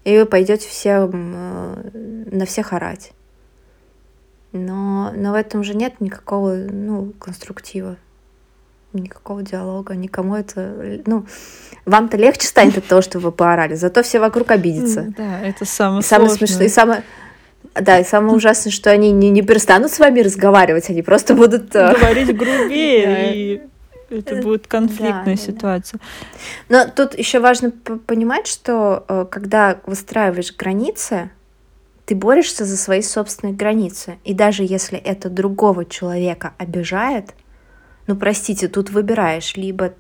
[0.05, 1.90] и вы пойдете все а,
[2.30, 3.12] на всех орать.
[4.53, 7.97] Но, но в этом же нет никакого ну, конструктива,
[8.93, 11.03] никакого диалога, никому это...
[11.07, 11.24] Ну,
[11.86, 15.12] вам-то легче станет от того, что вы поорали, зато все вокруг обидятся.
[15.16, 16.66] Да, это самое, самое смешное.
[16.66, 17.03] И самое,
[17.75, 21.75] да, и самое ужасное, что они не, не перестанут с вами разговаривать, они просто будут...
[21.75, 23.63] Э, Говорить грубее, и
[24.11, 26.01] это будет конфликтная ситуация.
[26.69, 31.31] Но тут еще важно понимать, что э, когда выстраиваешь границы,
[32.05, 34.19] ты борешься за свои собственные границы.
[34.25, 37.35] И даже если это другого человека обижает,
[38.07, 39.95] ну простите, тут выбираешь, либо,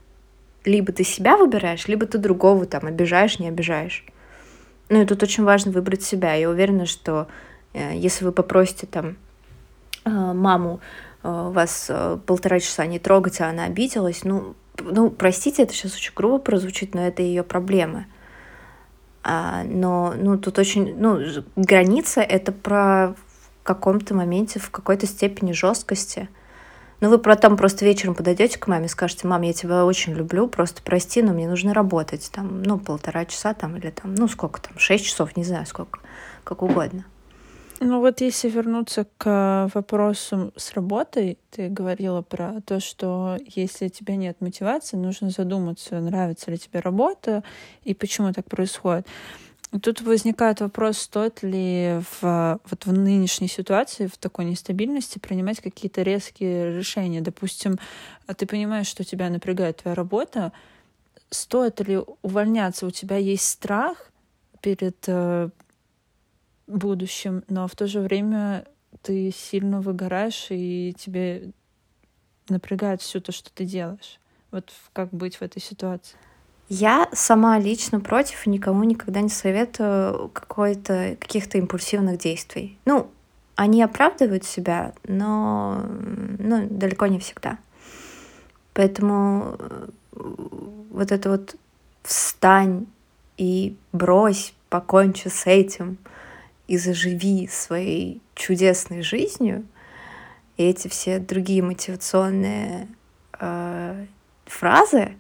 [0.64, 4.04] либо ты себя выбираешь, либо ты другого там обижаешь, не обижаешь.
[4.88, 6.34] Ну и тут очень важно выбрать себя.
[6.34, 7.28] Я уверена, что
[7.74, 9.16] если вы попросите там
[10.04, 10.80] э, маму
[11.22, 11.90] э, вас
[12.26, 16.94] полтора часа не трогать, а она обиделась, ну, ну, простите, это сейчас очень грубо прозвучит,
[16.94, 18.06] но это ее проблемы.
[19.24, 21.20] А, но, ну, тут очень, ну,
[21.56, 23.14] граница— это про
[23.62, 26.28] в каком-то моменте, в какой-то степени жесткости.
[27.00, 30.48] Ну, вы потом просто вечером подойдете к маме и скажете, мам, я тебя очень люблю,
[30.48, 34.60] просто прости, но мне нужно работать, там, ну, полтора часа там, или там, ну, сколько
[34.60, 36.00] там, шесть часов, не знаю, сколько,
[36.42, 37.04] как угодно.
[37.84, 43.88] Ну вот если вернуться к вопросу с работой, ты говорила про то, что если у
[43.88, 47.42] тебя нет мотивации, нужно задуматься, нравится ли тебе работа
[47.82, 49.08] и почему так происходит.
[49.82, 56.02] Тут возникает вопрос, стоит ли в, вот в нынешней ситуации, в такой нестабильности принимать какие-то
[56.02, 57.20] резкие решения.
[57.20, 57.80] Допустим,
[58.36, 60.52] ты понимаешь, что тебя напрягает твоя работа,
[61.30, 62.86] стоит ли увольняться?
[62.86, 64.12] У тебя есть страх
[64.60, 65.48] перед э,
[66.76, 68.64] будущем, но в то же время
[69.02, 71.50] ты сильно выгораешь, и тебе
[72.48, 74.20] напрягает все то, что ты делаешь.
[74.50, 76.16] Вот как быть в этой ситуации?
[76.68, 82.78] Я сама лично против и никому никогда не советую каких-то импульсивных действий.
[82.84, 83.10] Ну,
[83.56, 85.84] они оправдывают себя, но
[86.38, 87.58] ну, далеко не всегда.
[88.72, 91.56] Поэтому э, вот это вот
[92.02, 92.86] встань
[93.36, 95.98] и брось, покончи с этим—
[96.68, 99.66] и заживи своей чудесной жизнью,
[100.56, 102.88] и эти все другие мотивационные
[103.38, 104.06] э,
[104.46, 105.16] фразы,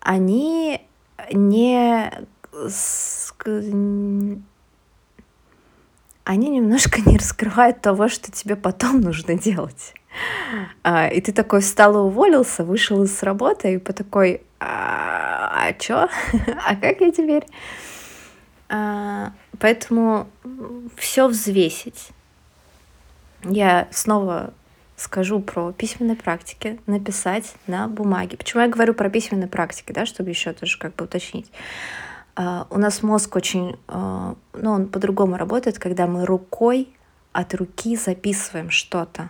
[0.00, 0.82] они
[1.32, 2.10] не
[6.24, 9.94] они немножко не раскрывают того, что тебе потом нужно делать.
[10.82, 15.72] А, и ты такой встал и уволился, вышел из работы, и по такой, а, а
[15.72, 16.08] чё?
[16.66, 17.46] а как я теперь?
[18.74, 20.26] А, поэтому
[20.96, 22.08] все взвесить.
[23.44, 24.54] Я снова
[24.96, 28.38] скажу про письменные практики, написать на бумаге.
[28.38, 31.50] Почему я говорю про письменные практики, да, чтобы еще тоже как бы уточнить.
[32.34, 36.88] Uh, у нас мозг очень, uh, ну, он по-другому работает, когда мы рукой
[37.32, 39.28] от руки записываем что-то.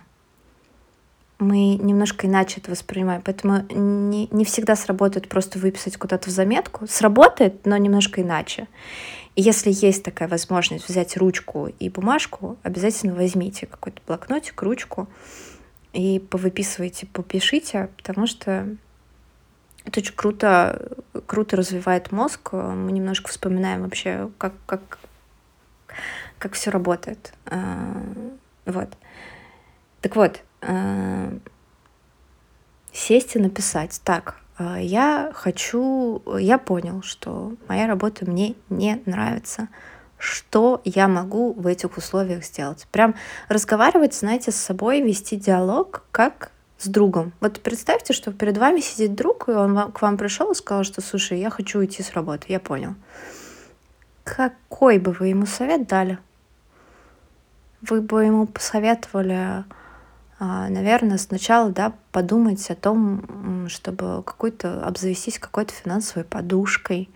[1.40, 6.86] Мы немножко иначе это воспринимаем, поэтому не, не всегда сработает просто выписать куда-то в заметку.
[6.86, 8.68] Сработает, но немножко иначе.
[9.34, 15.08] Если есть такая возможность взять ручку и бумажку, обязательно возьмите какой-то блокнотик, ручку
[15.94, 18.76] и повыписывайте, попишите, потому что
[19.84, 20.92] это очень круто,
[21.26, 22.52] круто развивает мозг.
[22.52, 24.98] Мы немножко вспоминаем вообще, как, как,
[26.38, 27.32] как все работает.
[27.46, 28.02] А,
[28.66, 28.90] вот.
[30.02, 31.32] Так вот, а,
[32.92, 34.00] сесть и написать.
[34.04, 39.68] Так, я хочу, я понял, что моя работа мне не нравится.
[40.18, 42.86] Что я могу в этих условиях сделать?
[42.92, 43.14] Прям
[43.48, 47.32] разговаривать, знаете, с собой, вести диалог, как с другом.
[47.40, 51.00] Вот представьте, что перед вами сидит друг, и он к вам пришел и сказал, что,
[51.00, 52.94] слушай, я хочу уйти с работы, я понял.
[54.24, 56.18] Какой бы вы ему совет дали?
[57.80, 59.64] Вы бы ему посоветовали а,
[60.44, 67.08] наверное, сначала, да, подумать о том, чтобы какой-то обзавестись какой-то финансовой подушкой,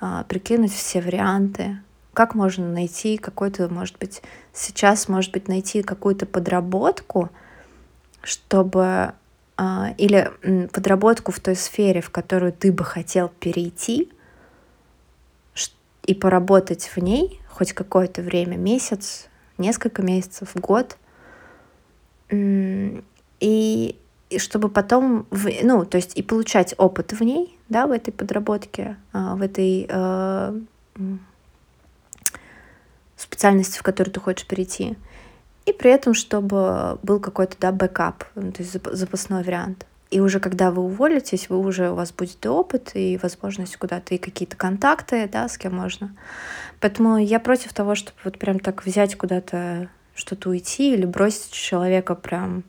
[0.00, 1.78] а, прикинуть все варианты,
[2.12, 7.30] как можно найти какой-то, может быть, сейчас, может быть, найти какую-то подработку,
[8.22, 9.12] чтобы
[9.56, 10.32] а, или
[10.72, 14.10] подработку в той сфере, в которую ты бы хотел перейти,
[16.04, 20.96] и поработать в ней хоть какое-то время, месяц, несколько месяцев, год,
[22.30, 23.02] и,
[24.30, 28.12] и чтобы потом, в, ну, то есть и получать опыт в ней, да, в этой
[28.12, 30.60] подработке, а, в этой э,
[33.16, 34.96] специальности, в которую ты хочешь перейти.
[35.64, 39.86] И при этом, чтобы был какой-то, да, backup, ну, то есть запасной вариант.
[40.10, 44.14] И уже когда вы уволитесь, вы уже, у вас будет и опыт, и возможность куда-то,
[44.14, 46.14] и какие-то контакты, да, с кем можно.
[46.80, 52.14] Поэтому я против того, чтобы вот прям так взять куда-то что-то уйти или бросить человека
[52.14, 52.64] прям...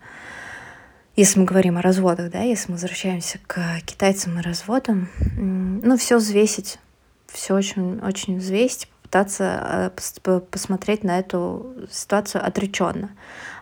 [1.16, 6.18] Если мы говорим о разводах, да, если мы возвращаемся к китайцам и разводам, ну, все
[6.18, 6.78] взвесить,
[7.26, 9.92] все очень, очень взвесить, попытаться
[10.24, 13.10] э, посмотреть на эту ситуацию отреченно.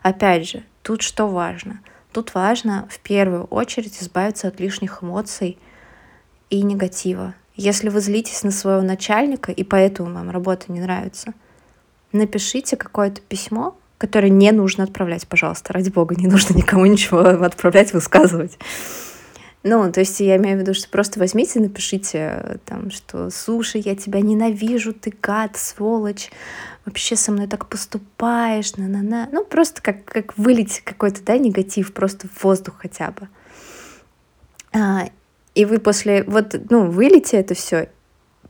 [0.02, 1.80] Опять же, тут что важно?
[2.12, 5.58] Тут важно в первую очередь избавиться от лишних эмоций
[6.50, 7.36] и негатива.
[7.56, 11.34] Если вы злитесь на своего начальника, и поэтому вам работа не нравится—
[12.16, 17.94] напишите какое-то письмо, которое не нужно отправлять, пожалуйста, ради бога, не нужно никому ничего отправлять,
[17.94, 18.58] высказывать.
[19.64, 23.96] Ну, то есть я имею в виду, что просто возьмите, напишите там, что «Слушай, я
[23.96, 26.30] тебя ненавижу, ты гад, сволочь,
[26.86, 29.28] вообще со мной так поступаешь, на-на-на».
[29.32, 33.28] Ну, просто как, как вылить какой-то, да, негатив просто в воздух хотя бы.
[34.72, 35.10] А,
[35.56, 37.90] и вы после, вот, ну, вылите это все,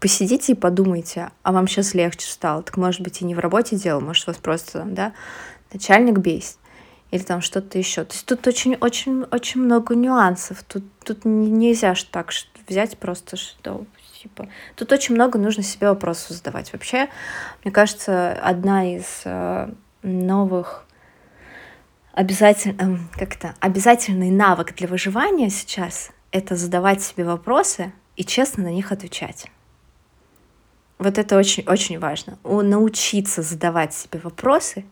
[0.06, 2.62] посидите и подумайте, а вам сейчас легче стало.
[2.62, 5.14] Так может быть и не в работе дело, может вас просто, да,
[5.74, 6.58] начальник бесит
[7.10, 8.04] или там что-то еще.
[8.04, 10.62] То есть тут очень-очень-очень много нюансов.
[10.62, 12.30] Тут, тут нельзя так
[12.68, 13.88] взять просто что
[14.22, 14.48] типа.
[14.76, 16.72] Тут очень много нужно себе вопросов задавать.
[16.72, 17.10] Вообще,
[17.64, 19.72] мне кажется, одна из э,
[20.04, 20.86] новых
[22.14, 28.66] обязательно, э, как это, обязательный навык для выживания сейчас— это задавать себе вопросы и честно
[28.66, 29.48] на них отвечать.
[30.98, 32.38] Вот это очень-очень важно.
[32.44, 34.86] Научиться задавать себе вопросы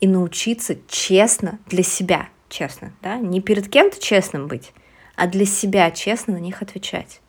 [0.00, 4.72] и научиться честно для себя, честно, да, не перед кем-то честным быть,
[5.16, 7.20] а для себя честно на них отвечать.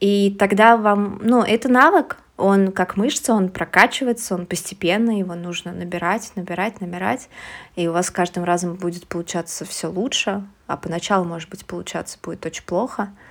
[0.00, 5.72] И тогда вам, ну, это навык, он как мышца, он прокачивается, он постепенно, его нужно
[5.72, 7.28] набирать, набирать, набирать,
[7.74, 12.46] и у вас каждым разом будет получаться все лучше, а поначалу, может быть, получаться будет
[12.46, 13.10] очень плохо—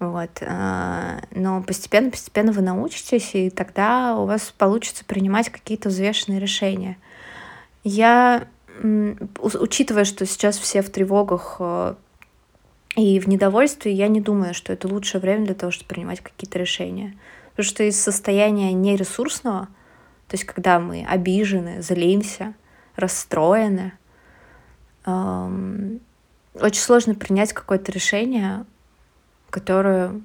[0.00, 0.42] вот.
[0.42, 6.96] А, но постепенно-постепенно вы научитесь, и тогда у вас получится принимать какие-то взвешенные решения.
[7.84, 8.48] Я,
[8.82, 11.94] учитывая, что сейчас все в тревогах э,
[12.96, 16.58] и в недовольстве, я не думаю, что это лучшее время для того, чтобы принимать какие-то
[16.58, 17.16] решения.
[17.50, 19.68] Потому что из состояния нересурсного,
[20.28, 22.54] то есть когда мы обижены, злимся,
[22.96, 23.92] расстроены,
[25.06, 26.00] эм,
[26.54, 28.64] очень сложно принять какое-то решение,
[29.54, 30.20] которая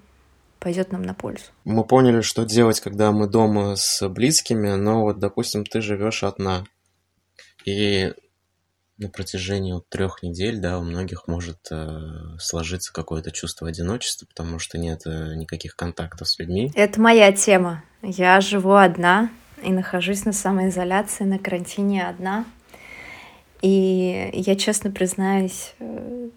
[0.59, 1.45] пойдет нам на пользу.
[1.65, 6.63] Мы поняли, что делать, когда мы дома с близкими, но вот, допустим, ты живешь одна.
[7.63, 8.11] И
[8.97, 11.99] на протяжении вот трех недель, да, у многих может э,
[12.39, 16.71] сложиться какое-то чувство одиночества, потому что нет э, никаких контактов с людьми.
[16.73, 17.83] Это моя тема.
[18.01, 19.29] Я живу одна
[19.63, 22.45] и нахожусь на самоизоляции, на карантине одна.
[23.61, 26.29] И я честно признаюсь, э,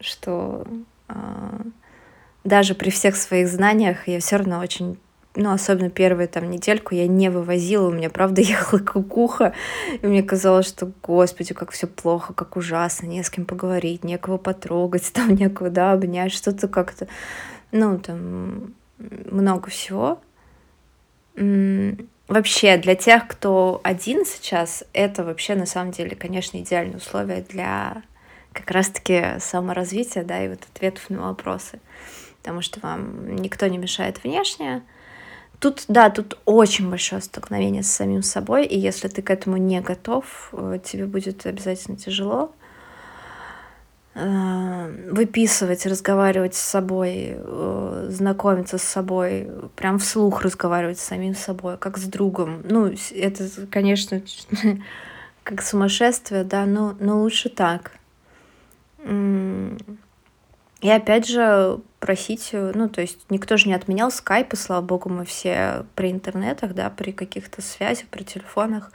[0.00, 0.66] что
[1.08, 1.14] э,
[2.44, 4.98] даже при всех своих знаниях я все равно очень
[5.36, 9.54] ну, особенно первую там недельку я не вывозила, у меня, правда, ехала кукуха,
[10.02, 14.38] и мне казалось, что, господи, как все плохо, как ужасно, не с кем поговорить, некого
[14.38, 17.06] потрогать, там некого, да, обнять, что-то как-то,
[17.70, 20.20] ну, там, много всего.
[21.36, 28.02] Вообще, для тех, кто один сейчас, это вообще, на самом деле, конечно, идеальные условия для
[28.52, 31.78] как раз-таки саморазвития, да, и вот ответов на вопросы
[32.40, 34.82] потому что вам никто не мешает внешне.
[35.58, 39.80] Тут, да, тут очень большое столкновение с самим собой, и если ты к этому не
[39.82, 42.52] готов, э, тебе будет обязательно тяжело
[44.14, 51.76] э, выписывать, разговаривать с собой, э, знакомиться с собой, прям вслух разговаривать с самим собой,
[51.76, 52.62] как с другом.
[52.64, 54.22] Ну, это, конечно,
[55.44, 57.92] как сумасшествие, да, но, но лучше так.
[60.80, 65.24] И опять же, просить, ну, то есть никто же не отменял скайпы, слава богу, мы
[65.24, 68.90] все при интернетах, да, при каких-то связях, при телефонах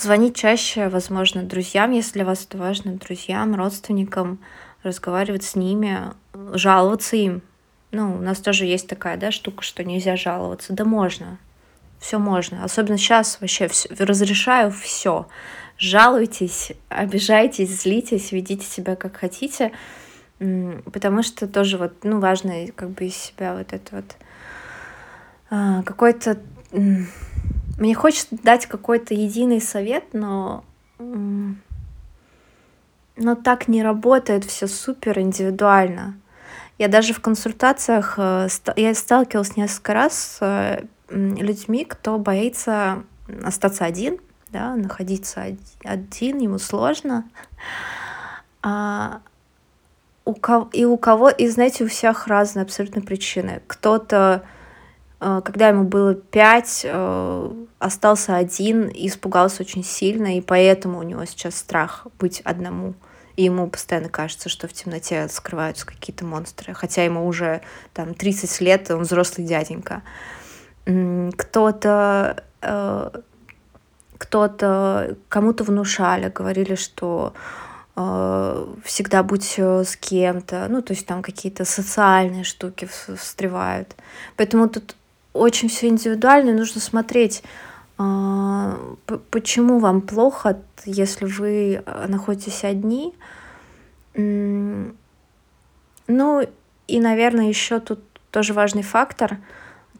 [0.00, 4.38] Звонить чаще, возможно, друзьям, если для вас это важно, друзьям, родственникам,
[4.84, 6.12] разговаривать с ними,
[6.52, 7.42] жаловаться им.
[7.90, 10.72] Ну, у нас тоже есть такая, да, штука, что нельзя жаловаться.
[10.72, 11.38] Да можно.
[11.98, 12.62] Все можно.
[12.62, 15.26] Особенно сейчас вообще все, разрешаю все.
[15.78, 19.72] Жалуйтесь, обижайтесь, злитесь, ведите себя как хотите.
[20.38, 24.16] Потому что тоже вот, ну, важно как бы из себя вот это вот
[25.50, 26.38] а, какой-то
[27.78, 30.64] мне хочется дать какой-то единый совет, но
[33.20, 36.16] но так не работает, все супер индивидуально.
[36.78, 43.02] Я даже в консультациях, э, я сталкивалась несколько раз с э, людьми, кто боится
[43.42, 44.18] остаться один,
[44.50, 45.46] да, находиться
[45.82, 47.28] один, ему сложно.
[48.62, 49.20] А
[50.28, 53.62] у кого, и у кого, и знаете, у всех разные абсолютно причины.
[53.66, 54.42] Кто-то
[55.20, 61.02] Э, когда ему было пять, э, остался один и испугался очень сильно, и поэтому у
[61.02, 62.94] него сейчас страх быть одному.
[63.36, 67.60] И ему постоянно кажется, что в темноте скрываются какие-то монстры, хотя ему уже
[67.94, 70.02] там 30 лет, он взрослый дяденька.
[70.84, 73.10] Кто-то э,
[74.18, 77.34] кто-то кому-то внушали, говорили, что
[78.84, 83.96] всегда будь с кем-то, ну, то есть там какие-то социальные штуки встревают.
[84.36, 84.94] Поэтому тут
[85.32, 87.42] очень все индивидуально, нужно смотреть,
[87.96, 88.78] а,
[89.30, 93.14] почему вам плохо, если вы находитесь одни.
[94.14, 94.94] Ну
[96.86, 99.38] и, наверное, еще тут тоже важный фактор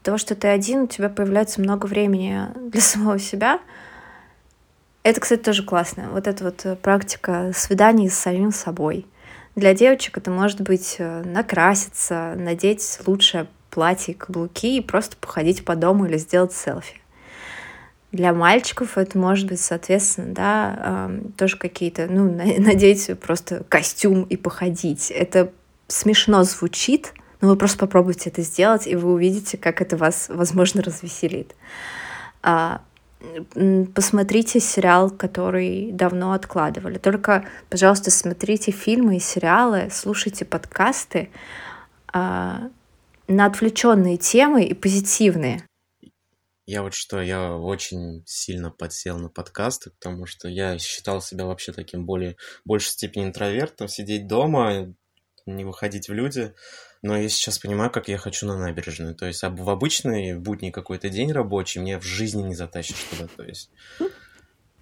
[0.03, 3.61] того, что ты один, у тебя появляется много времени для самого себя.
[5.03, 6.11] Это, кстати, тоже классно.
[6.13, 9.07] Вот эта вот э, практика свиданий с самим собой.
[9.55, 15.77] Для девочек это может быть э, накраситься, надеть лучшее платье, каблуки и просто походить по
[15.77, 17.01] дому или сделать селфи.
[18.11, 24.37] Для мальчиков это может быть, соответственно, да, э, тоже какие-то, ну, надеть просто костюм и
[24.37, 25.11] походить.
[25.11, 25.53] Это
[25.87, 30.83] смешно звучит, но вы просто попробуйте это сделать, и вы увидите, как это вас, возможно,
[30.83, 31.55] развеселит.
[32.43, 32.83] А,
[33.95, 36.99] посмотрите сериал, который давно откладывали.
[36.99, 41.31] Только, пожалуйста, смотрите фильмы и сериалы, слушайте подкасты,
[42.13, 42.71] а,
[43.27, 45.65] на отвлеченные темы и позитивные.
[46.67, 51.73] Я вот что, я очень сильно подсел на подкасты, потому что я считал себя вообще
[51.73, 54.95] таким более, большей степени интровертом, сидеть дома,
[55.47, 56.55] не выходить в люди.
[57.03, 59.15] Но я сейчас понимаю, как я хочу на набережную.
[59.15, 63.29] То есть в обычный будний какой-то день рабочий мне в жизни не затащишь туда.
[63.37, 63.71] То есть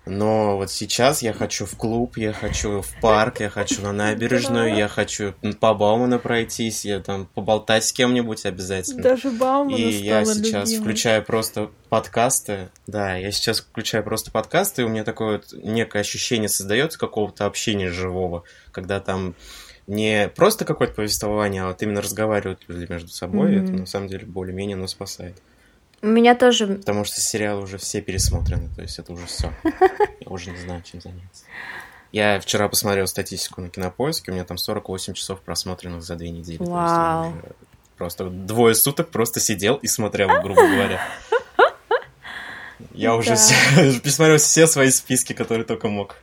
[0.07, 4.77] но вот сейчас я хочу в клуб, я хочу в парк, я хочу на набережную,
[4.77, 9.03] я хочу по Бауману пройтись, я там поболтать с кем-нибудь обязательно.
[9.03, 10.85] Даже Баумана И я сейчас любимой.
[10.85, 12.69] включаю просто подкасты.
[12.87, 17.45] Да, я сейчас включаю просто подкасты, и у меня такое вот некое ощущение создается какого-то
[17.45, 19.35] общения живого, когда там
[19.87, 23.53] не просто какое-то повествование, а вот именно разговаривают люди между собой.
[23.55, 23.63] Mm-hmm.
[23.65, 25.41] Это на самом деле более-менее нас спасает.
[26.03, 26.67] У меня тоже...
[26.67, 29.53] Потому что сериалы уже все пересмотрены, то есть это уже все.
[30.21, 31.45] Я уже не знаю, чем заняться.
[32.13, 36.59] Я вчера посмотрел статистику на Кинопоиске, у меня там 48 часов просмотренных за две недели.
[36.61, 37.35] Вау.
[37.97, 41.01] Просто двое суток просто сидел и смотрел, грубо говоря.
[42.93, 43.31] Я уже
[44.03, 46.17] пересмотрел все свои списки, которые только мог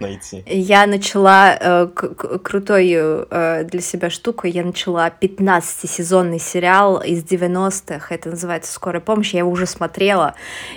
[0.00, 0.42] найти?
[0.46, 4.46] Я начала э, крутую э, для себя штуку.
[4.46, 8.14] Я начала 15-сезонный сериал из 90-х.
[8.14, 9.32] Это называется «Скорая помощь».
[9.32, 10.34] Я его уже смотрела.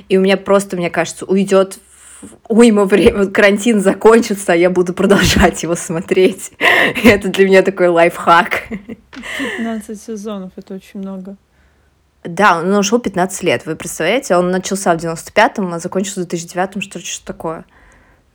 [0.10, 1.80] И у меня просто, мне кажется, уйдет
[2.48, 6.52] уйма времени, карантин закончится, а я буду продолжать его смотреть.
[7.04, 8.64] это для меня такой лайфхак.
[9.58, 11.38] 15 сезонов, это очень много.
[12.24, 14.36] Да, он ушел 15 лет, вы представляете?
[14.36, 17.66] Он начался в 95-м, а закончился в 2009-м, что что такое.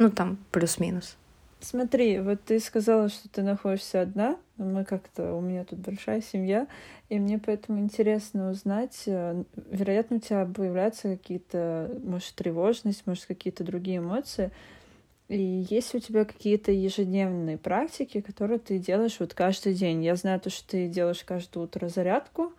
[0.03, 1.16] Ну, там плюс-минус.
[1.61, 4.36] Смотри, вот ты сказала, что ты находишься одна.
[4.57, 6.66] Мы как-то, у меня тут большая семья,
[7.09, 13.62] и мне поэтому интересно узнать, э, вероятно, у тебя появляются какие-то, может, тревожность, может, какие-то
[13.62, 14.50] другие эмоции.
[15.28, 20.03] И есть у тебя какие-то ежедневные практики, которые ты делаешь вот каждый день?
[20.03, 22.53] Я знаю то, что ты делаешь каждое утро зарядку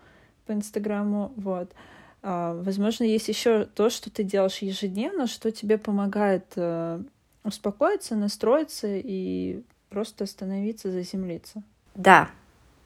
[0.46, 1.74] по Инстаграму, вот.
[2.22, 7.04] А, возможно, есть еще то, что ты делаешь ежедневно, что тебе помогает э,
[7.44, 11.64] успокоиться, настроиться и просто остановиться, заземлиться.
[11.96, 12.30] Да,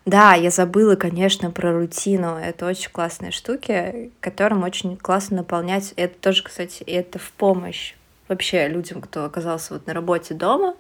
[0.05, 2.37] да, я забыла, конечно, про рутину.
[2.37, 5.93] Это очень классные штуки, которым очень классно наполнять.
[5.97, 7.93] Это тоже, кстати, это в помощь
[8.29, 10.75] вообще людям, кто оказался вот на работе дома,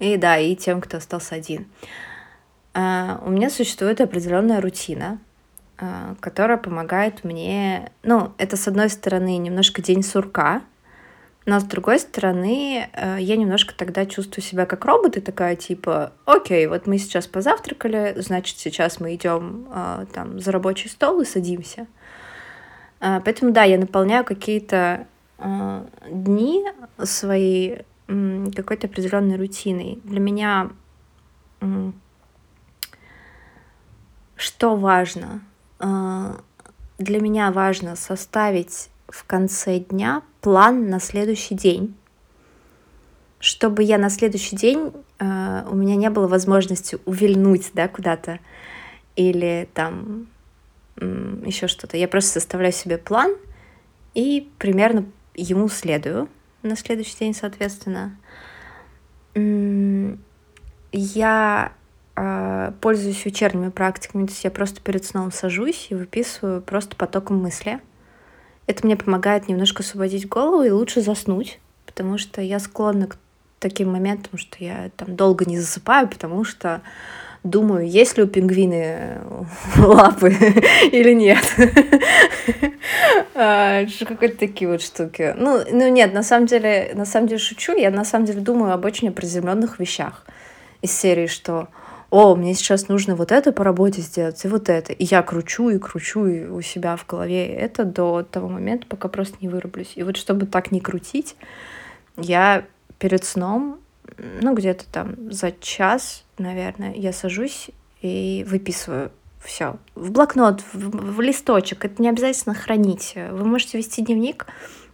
[0.00, 1.66] и да, и тем, кто остался один.
[2.72, 5.18] Uh, у меня существует определенная рутина,
[5.78, 10.62] uh, которая помогает мне, ну, это с одной стороны немножко день сурка,
[11.50, 16.12] Но с другой стороны, э, я немножко тогда чувствую себя как робот и такая типа,
[16.24, 21.24] окей, вот мы сейчас позавтракали, значит сейчас мы идем э, там за рабочий стол и
[21.24, 21.88] садимся.
[23.00, 25.08] Э, поэтому да, я наполняю какие-то
[26.08, 26.64] дни
[27.02, 29.98] своей какой-то определенной рутиной.
[30.04, 30.70] Для меня
[34.36, 35.40] что важно?
[35.80, 41.94] Для меня важно составить в конце дня план на следующий день,
[43.38, 48.38] чтобы я на следующий день э, у меня не было возможности увильнуть, да, куда-то
[49.16, 50.28] или там
[50.96, 51.96] э, еще что-то.
[51.96, 53.34] Я просто составляю себе план
[54.14, 56.28] и примерно ему следую
[56.62, 58.16] на следующий день, соответственно.
[60.92, 61.72] Я
[62.16, 67.38] э, пользуюсь вечерними практиками, то есть я просто перед сном сажусь и выписываю просто потоком
[67.38, 67.80] мысли.
[68.70, 73.16] Это мне помогает немножко освободить голову и лучше заснуть, потому что я склонна к
[73.58, 76.80] таким моментам, что я там долго не засыпаю, потому что
[77.42, 79.22] думаю, есть ли у пингвины
[79.76, 80.28] лапы
[80.92, 81.44] или нет.
[83.34, 85.34] А, какие-то такие вот штуки.
[85.36, 88.74] Ну, ну нет, на самом деле, на самом деле шучу, я на самом деле думаю
[88.74, 90.26] об очень определенных вещах
[90.82, 91.68] из серии, что
[92.10, 94.92] о, мне сейчас нужно вот это по работе сделать, и вот это.
[94.92, 99.08] И я кручу и кручу и у себя в голове это до того момента, пока
[99.08, 99.92] просто не вырублюсь.
[99.94, 101.36] И вот чтобы так не крутить,
[102.16, 102.64] я
[102.98, 103.78] перед сном,
[104.40, 107.70] ну, где-то там за час, наверное, я сажусь
[108.02, 109.76] и выписываю все.
[109.94, 111.84] В блокнот, в, в листочек.
[111.84, 113.14] Это не обязательно хранить.
[113.14, 114.46] Вы можете вести дневник,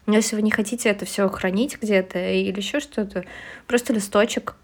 [0.04, 3.24] но если вы не хотите это все хранить где-то или еще что-то,
[3.66, 4.54] просто листочек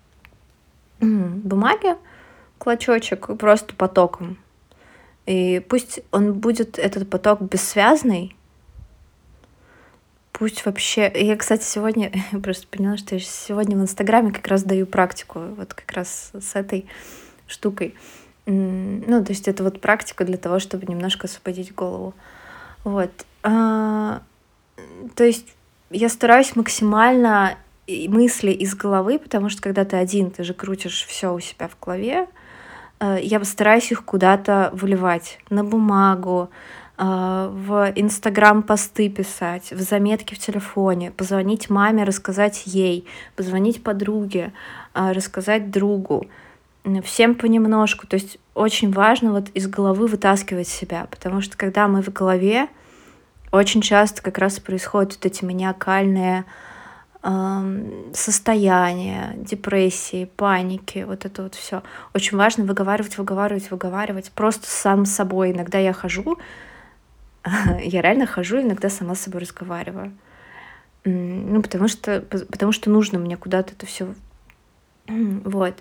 [1.00, 1.96] бумаги,
[2.62, 4.38] клочочек просто потоком.
[5.26, 8.36] И пусть он будет, этот поток, бессвязный,
[10.30, 11.10] пусть вообще...
[11.12, 15.74] Я, кстати, сегодня просто поняла, что я сегодня в Инстаграме как раз даю практику вот
[15.74, 16.86] как раз с этой
[17.48, 17.96] штукой.
[18.46, 22.14] Ну, то есть это вот практика для того, чтобы немножко освободить голову.
[22.84, 23.10] Вот.
[23.42, 24.22] А,
[25.16, 25.48] то есть
[25.90, 27.58] я стараюсь максимально
[27.88, 31.76] мысли из головы, потому что когда ты один, ты же крутишь все у себя в
[31.84, 32.28] голове,
[33.22, 36.50] я постараюсь их куда-то выливать на бумагу,
[36.98, 44.52] э, в Инстаграм посты писать, в заметки в телефоне, позвонить маме, рассказать ей, позвонить подруге,
[44.94, 46.26] э, рассказать другу.
[47.04, 48.06] Всем понемножку.
[48.06, 52.68] То есть очень важно вот из головы вытаскивать себя, потому что когда мы в голове,
[53.52, 56.44] очень часто как раз происходят вот эти маниакальные
[57.22, 61.84] состояния, депрессии, паники, вот это вот все.
[62.14, 64.32] Очень важно выговаривать, выговаривать, выговаривать.
[64.32, 65.52] Просто сам с собой.
[65.52, 66.38] Иногда я хожу,
[67.44, 70.12] я реально хожу, иногда сама с собой разговариваю.
[71.04, 74.14] Ну, потому что, потому что нужно мне куда-то это все.
[75.06, 75.74] Вот.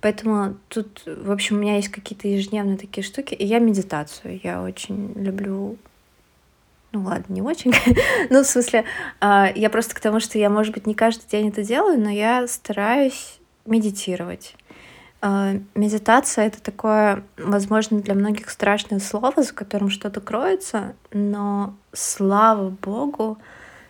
[0.00, 3.32] Поэтому тут, в общем, у меня есть какие-то ежедневные такие штуки.
[3.32, 4.38] И я медитацию.
[4.42, 5.78] Я очень люблю
[6.94, 7.74] ну ладно, не очень.
[8.30, 8.84] ну, в смысле,
[9.20, 12.08] а, я просто к тому, что я, может быть, не каждый день это делаю, но
[12.08, 14.54] я стараюсь медитировать.
[15.20, 22.70] А, медитация— это такое, возможно, для многих страшное слово, за которым что-то кроется, но, слава
[22.70, 23.38] богу,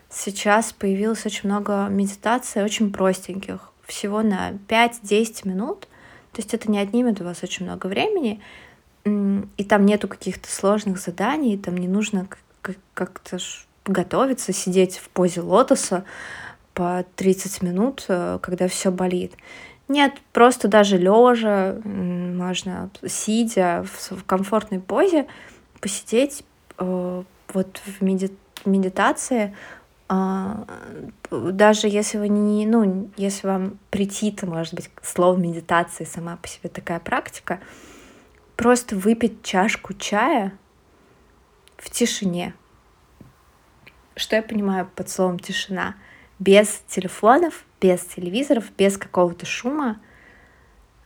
[0.09, 5.89] сейчас появилось очень много медитаций, очень простеньких, всего на 5-10 минут.
[6.33, 8.41] То есть это не отнимет у вас очень много времени,
[9.05, 12.27] и там нету каких-то сложных заданий, там не нужно
[12.95, 13.39] как-то
[13.85, 16.05] готовиться, сидеть в позе лотоса
[16.73, 19.35] по 30 минут, э, когда все болит.
[19.89, 25.27] Нет, просто даже лежа, можно сидя в, комфортной позе,
[25.81, 26.45] посидеть
[26.79, 28.31] э, вот в меди
[28.65, 29.55] медитации,
[30.09, 30.67] а,
[31.31, 36.69] даже если вы не, ну, если вам притит, может быть, слово медитации сама по себе
[36.69, 37.61] такая практика,
[38.57, 40.53] просто выпить чашку чая
[41.85, 42.55] в тишине.
[44.17, 45.97] Что я понимаю под словом тишина?
[46.39, 50.01] Без телефонов, без телевизоров, без какого-то шума,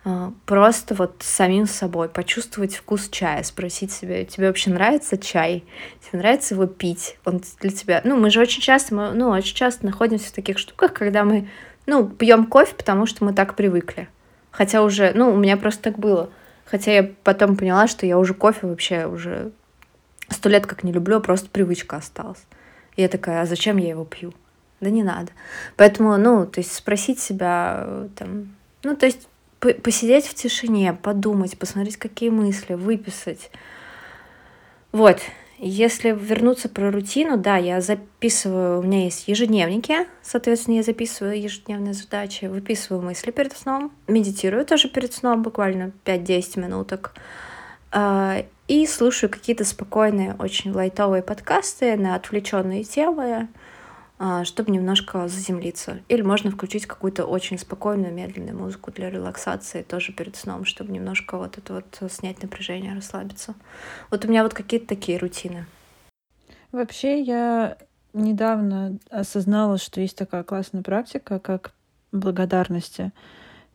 [0.04, 5.64] а, просто вот самим собой почувствовать вкус чая, спросить себе, тебе вообще нравится чай?
[6.00, 7.18] Тебе нравится его пить?
[7.24, 8.00] Он для тебя...
[8.04, 11.48] Ну, мы же очень часто, мы, ну, очень часто находимся в таких штуках, когда мы,
[11.86, 14.08] ну, пьем кофе, потому что мы так привыкли.
[14.52, 16.30] Хотя уже, ну, у меня просто так было.
[16.64, 19.52] Хотя я потом поняла, что я уже кофе вообще уже
[20.28, 22.42] сто лет как не люблю, а просто привычка осталась.
[22.96, 24.32] И я такая, а зачем я его пью?
[24.80, 25.32] Да не надо.
[25.76, 31.58] Поэтому, ну, то есть спросить себя, э, там, ну, то есть посидеть в тишине, подумать,
[31.58, 33.50] посмотреть, какие мысли, выписать.
[34.92, 35.20] Вот.
[35.60, 41.94] Если вернуться про рутину, да, я записываю, у меня есть ежедневники, соответственно, я записываю ежедневные
[41.94, 47.12] задачи, выписываю мысли перед сном, медитирую тоже перед сном, буквально 5-10 минуток,
[47.92, 53.48] и слушаю какие-то спокойные, очень лайтовые подкасты на отвлеченные темы,
[54.18, 56.00] а, чтобы немножко заземлиться.
[56.08, 61.38] Или можно включить какую-то очень спокойную, медленную музыку для релаксации тоже перед сном, чтобы немножко
[61.38, 63.54] вот это вот снять напряжение, расслабиться.
[64.10, 65.66] Вот у меня вот какие-то такие рутины.
[66.72, 67.78] Вообще я
[68.12, 71.72] недавно осознала, что есть такая классная практика, как
[72.12, 73.12] благодарности.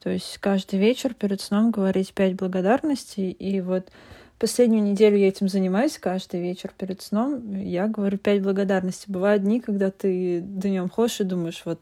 [0.04, 3.90] То есть каждый вечер перед сном говорить пять благодарностей, и вот
[4.44, 7.56] Последнюю неделю я этим занимаюсь каждый вечер перед сном.
[7.56, 9.06] Я говорю пять благодарностей.
[9.08, 11.80] Бывают дни, когда ты днем ходишь и думаешь, вот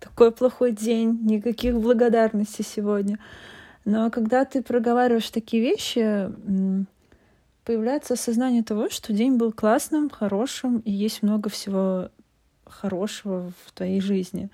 [0.00, 3.18] такой плохой день, никаких благодарностей сегодня.
[3.84, 6.30] Но когда ты проговариваешь такие вещи,
[7.64, 12.08] появляется осознание того, что день был классным, хорошим, и есть много всего
[12.64, 14.48] хорошего в твоей жизни.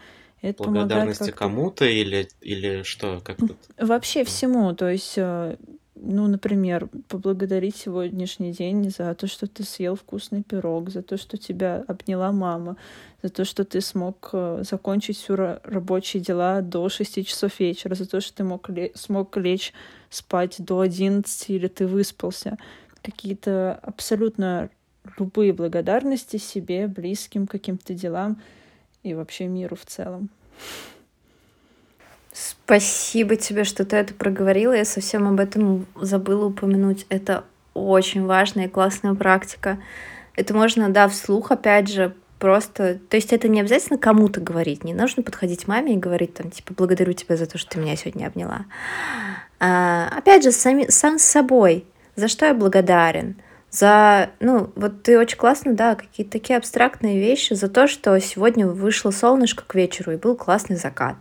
[0.45, 3.20] Это Благодарности кому-то или, или что?
[3.24, 3.57] Как тут?
[3.78, 4.74] Вообще всему.
[4.74, 5.57] То есть э,
[5.95, 11.38] ну, например, поблагодарить сегодняшний день за то, что ты съел вкусный пирог, за то, что
[11.38, 12.76] тебя обняла мама,
[13.22, 18.07] за то, что ты смог э, закончить все рабочие дела до 6 часов вечера, за
[18.07, 19.72] то, что ты мог ле- смог лечь
[20.11, 22.59] спать до 11 или ты выспался.
[23.03, 24.68] Какие-то абсолютно
[25.18, 28.40] любые благодарности себе, близким, каким-то делам
[29.05, 30.28] и вообще миру в целом.
[32.32, 34.72] Спасибо тебе, что ты это проговорила.
[34.72, 37.07] Я совсем об этом забыла упомянуть.
[37.11, 37.44] Это
[37.74, 39.78] очень важная и классная практика.
[40.34, 42.98] Это можно, да, вслух, опять же, просто...
[43.09, 44.82] То есть это не обязательно кому-то говорить.
[44.82, 47.94] Не нужно подходить маме и говорить там, типа, благодарю тебя за то, что ты меня
[47.94, 48.64] сегодня обняла.
[49.61, 51.84] А, опять же, сами, сам с собой.
[52.16, 53.36] За что я благодарен?
[53.75, 58.68] За, ну, вот ты очень классно, да, какие-то такие абстрактные вещи, за то, что сегодня
[58.68, 61.16] вышло солнышко к вечеру и был классный закат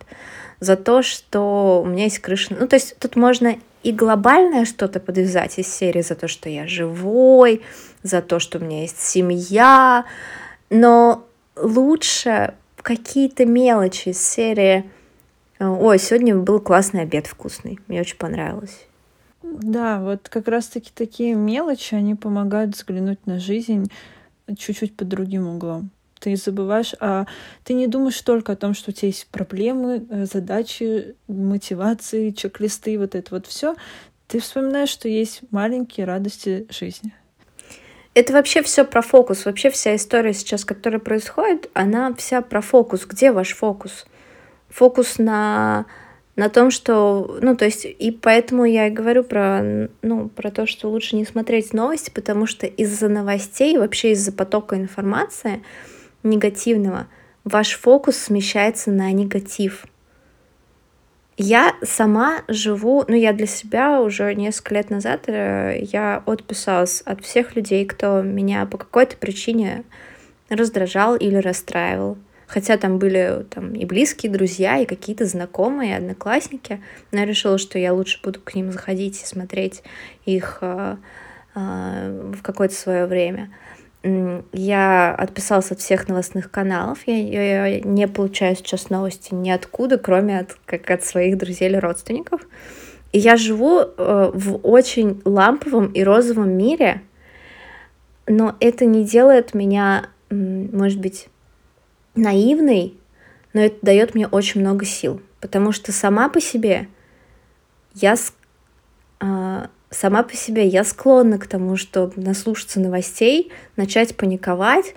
[0.60, 2.54] за то, что у меня есть крыша.
[2.56, 6.68] Ну, то есть тут можно и глобальное что-то подвязать из серии за то, что я
[6.68, 7.60] живой,
[8.04, 10.04] за то, что у меня есть семья,
[10.70, 11.26] но
[11.56, 14.88] лучше какие-то мелочи из серии
[15.58, 18.86] «Ой, сегодня был классный обед вкусный, мне очень понравилось».
[19.54, 23.90] Да, вот как раз-таки такие мелочи, они помогают взглянуть на жизнь
[24.58, 25.90] чуть-чуть под другим углом
[26.24, 27.26] ты забываешь, а
[27.64, 32.98] ты не думаешь только о том, что у тебя есть проблемы, э, задачи, мотивации, чек-листы,
[32.98, 33.76] вот это вот все.
[34.26, 37.12] Ты вспоминаешь, что есть маленькие радости жизни.
[38.14, 39.44] Это вообще все про фокус.
[39.44, 43.04] Вообще вся история сейчас, которая происходит, она вся про фокус.
[43.04, 44.06] Где ваш фокус?
[44.70, 45.84] Фокус на
[46.36, 50.66] на том, что, ну, то есть, и поэтому я и говорю про, ну, про то,
[50.66, 55.62] что лучше не смотреть новости, потому что из-за новостей, вообще из-за потока информации,
[56.24, 57.06] негативного,
[57.44, 59.86] ваш фокус смещается на негатив.
[61.36, 67.24] Я сама живу, ну я для себя уже несколько лет назад, э, я отписалась от
[67.24, 69.84] всех людей, кто меня по какой-то причине
[70.48, 72.18] раздражал или расстраивал.
[72.46, 76.82] Хотя там были там, и близкие друзья, и какие-то знакомые, одноклассники.
[77.10, 79.82] Но я решила, что я лучше буду к ним заходить и смотреть
[80.24, 80.96] их э,
[81.54, 83.50] э, в какое-то свое время
[84.52, 86.98] я отписалась от всех новостных каналов.
[87.06, 92.42] Я, я не получаю сейчас новости ниоткуда, кроме от, как от своих друзей или родственников.
[93.12, 97.00] И я живу э, в очень ламповом и розовом мире,
[98.26, 101.28] но это не делает меня, может быть,
[102.14, 102.94] наивной,
[103.52, 106.88] но это дает мне очень много сил, потому что сама по себе
[107.94, 108.16] я
[109.20, 114.94] э, сама по себе я склонна к тому, чтобы наслушаться новостей, начать паниковать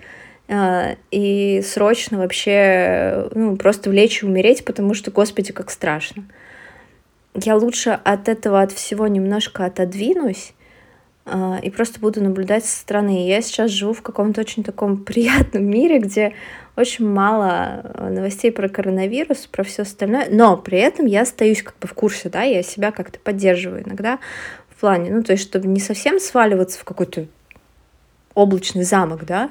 [0.48, 6.24] э, и срочно вообще ну, просто влечь и умереть, потому что, господи, как страшно.
[7.34, 10.54] Я лучше от этого, от всего немножко отодвинусь
[11.62, 13.26] и просто буду наблюдать со стороны.
[13.26, 16.34] Я сейчас живу в каком-то очень таком приятном мире, где
[16.76, 21.76] очень мало э, новостей про коронавирус, про все остальное, но при этом я остаюсь как
[21.80, 23.82] бы в курсе, да, я себя как-то поддерживаю.
[23.84, 24.20] Иногда
[24.80, 27.26] плане, ну, то есть, чтобы не совсем сваливаться в какой-то
[28.34, 29.50] облачный замок, да,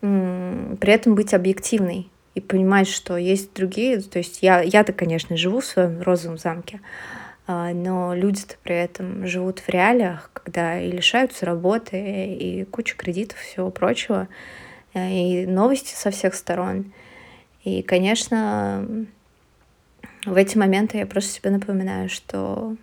[0.00, 5.60] при этом быть объективной и понимать, что есть другие, то есть я, я-то, конечно, живу
[5.60, 11.44] в своем розовом замке, а, но люди-то при этом живут в реалиях, когда и лишаются
[11.44, 11.96] работы,
[12.34, 14.28] и куча кредитов, всего прочего,
[14.94, 16.92] э, и новости со всех сторон.
[17.64, 19.06] И, конечно,
[20.24, 22.76] в эти моменты я просто себе напоминаю, что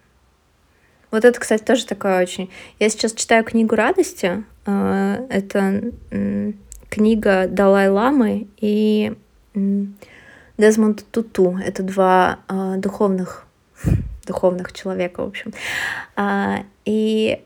[1.12, 2.52] Вот это, кстати, тоже такое очень...
[2.78, 4.44] Я сейчас читаю книгу радости.
[4.66, 5.92] А, это
[6.90, 9.14] книга Далай-ламы и
[10.58, 11.58] Дезмонд Туту.
[11.66, 13.48] Это два а, духовных,
[14.30, 15.52] духовных человека, в общем.
[16.16, 17.42] А, и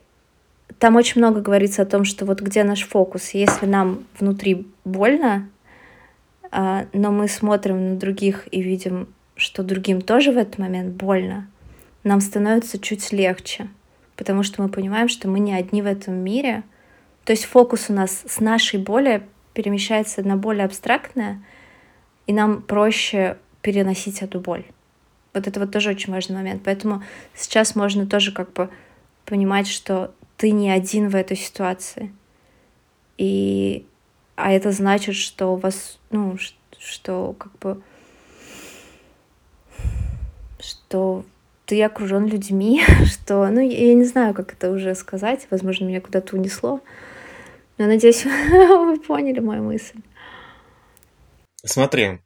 [0.77, 3.29] там очень много говорится о том, что вот где наш фокус.
[3.29, 5.49] Если нам внутри больно,
[6.51, 11.47] но мы смотрим на других и видим, что другим тоже в этот момент больно,
[12.03, 13.69] нам становится чуть легче,
[14.17, 16.63] потому что мы понимаем, что мы не одни в этом мире.
[17.23, 19.23] То есть фокус у нас с нашей боли
[19.53, 21.41] перемещается на более абстрактное,
[22.27, 24.65] и нам проще переносить эту боль.
[25.33, 26.61] Вот это вот тоже очень важный момент.
[26.63, 27.03] Поэтому
[27.35, 28.69] сейчас можно тоже как бы
[29.25, 32.13] понимать, что ты не один в этой ситуации.
[33.17, 33.85] И
[34.35, 36.37] а это значит, что у вас, ну,
[36.79, 37.81] что как бы,
[40.59, 41.23] что
[41.65, 46.35] ты окружен людьми, что, ну, я не знаю, как это уже сказать, возможно, меня куда-то
[46.35, 46.81] унесло,
[47.77, 49.99] но надеюсь, вы поняли мою мысль.
[51.65, 52.19] Смотри,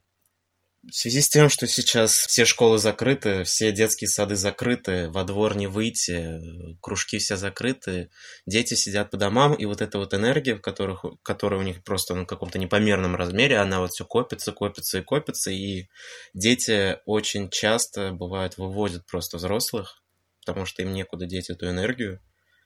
[0.90, 5.56] в связи с тем, что сейчас все школы закрыты, все детские сады закрыты, во двор
[5.56, 6.40] не выйти,
[6.80, 8.10] кружки все закрыты,
[8.46, 12.14] дети сидят по домам, и вот эта вот энергия, в которых, которая у них просто
[12.14, 15.88] на каком-то непомерном размере, она вот все копится, копится и копится, и
[16.32, 20.02] дети очень часто, бывают, выводят просто взрослых,
[20.46, 22.20] потому что им некуда деть эту энергию,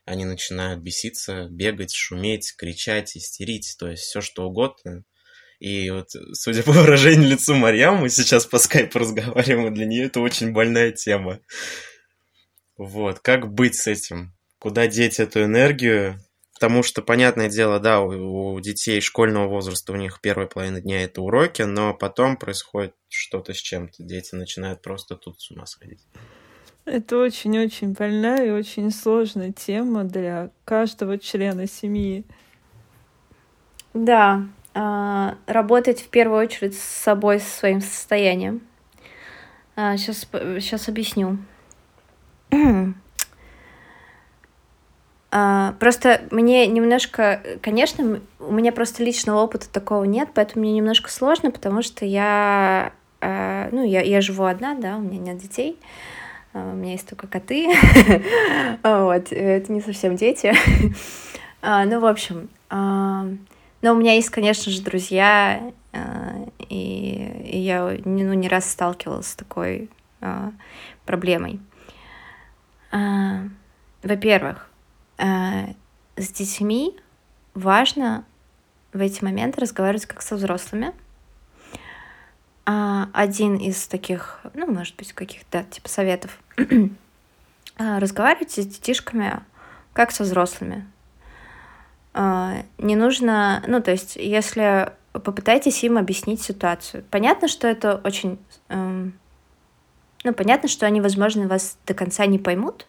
[0.04, 5.04] они начинают беситься, бегать, шуметь, кричать, истерить, то есть все что угодно,
[5.62, 10.06] и вот, судя по выражению лицу Марьям, мы сейчас по скайпу разговариваем, и для нее
[10.06, 11.38] это очень больная тема.
[12.76, 14.34] Вот, как быть с этим?
[14.58, 16.18] Куда деть эту энергию?
[16.54, 21.04] Потому что, понятное дело, да, у, у детей школьного возраста у них первая половина дня
[21.04, 24.02] это уроки, но потом происходит что-то с чем-то.
[24.02, 26.00] Дети начинают просто тут с ума сходить.
[26.86, 32.24] Это очень-очень больная и очень сложная тема для каждого члена семьи.
[33.94, 38.62] Да, работать в первую очередь с собой, со своим состоянием.
[39.74, 41.38] Сейчас, а, сейчас объясню.
[45.34, 51.10] А, просто мне немножко, конечно, у меня просто личного опыта такого нет, поэтому мне немножко
[51.10, 52.92] сложно, потому что я,
[53.22, 55.78] ну, я, я живу одна, да, у меня нет детей,
[56.52, 57.66] у меня есть только коты,
[58.82, 60.54] вот, это не совсем дети.
[61.64, 62.48] Ну, в общем,
[63.82, 69.26] но у меня есть, конечно же, друзья, э, и, и я ну, не раз сталкивалась
[69.26, 70.50] с такой э,
[71.04, 71.60] проблемой.
[72.92, 73.48] Э,
[74.02, 74.68] во-первых,
[75.18, 76.96] с детьми
[77.54, 78.24] важно
[78.92, 80.92] в эти моменты разговаривать как со взрослыми.
[82.64, 86.40] Один из таких, ну, может быть, каких-то типа советов.
[87.78, 89.40] Разговаривайте с детишками
[89.92, 90.86] как со взрослыми.
[92.14, 97.04] А, не нужно, ну, то есть, если попытайтесь им объяснить ситуацию.
[97.10, 98.38] Понятно, что это очень,
[98.68, 99.12] эм,
[100.24, 102.86] ну, понятно, что они, возможно, вас до конца не поймут,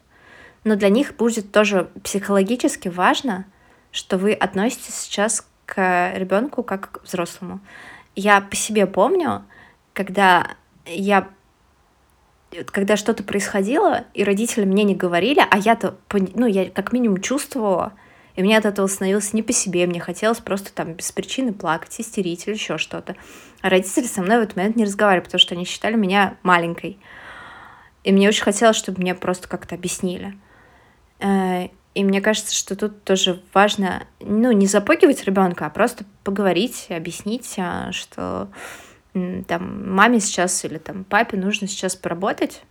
[0.64, 3.44] но для них будет тоже психологически важно,
[3.92, 7.60] что вы относитесь сейчас к ребенку как к взрослому.
[8.16, 9.44] Я по себе помню,
[9.92, 10.56] когда
[10.86, 11.28] я
[12.70, 17.94] когда что-то происходило, и родители мне не говорили, а я-то, ну, я как минимум чувствовала,
[18.36, 22.00] и мне от этого становилось не по себе, мне хотелось просто там без причины плакать,
[22.00, 23.14] истерить или еще что-то.
[23.62, 26.98] А родители со мной в этот момент не разговаривали, потому что они считали меня маленькой.
[28.02, 30.36] И мне очень хотелось, чтобы мне просто как-то объяснили.
[31.20, 36.86] Э, и мне кажется, что тут тоже важно, ну, не запугивать ребенка, а просто поговорить,
[36.90, 38.48] объяснить, а, что
[39.46, 42.62] там маме сейчас или там папе нужно сейчас поработать,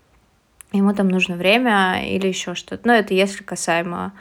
[0.74, 2.86] ему там нужно время или еще что-то.
[2.86, 4.12] Но это если касаемо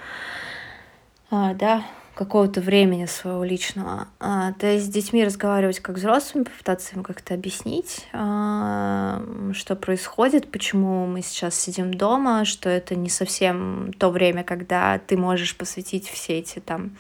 [1.33, 1.85] да,
[2.15, 4.09] какого-то времени своего личного.
[4.21, 9.23] А, то есть с детьми разговаривать как взрослыми, попытаться им как-то объяснить, а,
[9.55, 15.17] что происходит, почему мы сейчас сидим дома, что это не совсем то время, когда ты
[15.17, 16.93] можешь посвятить все эти там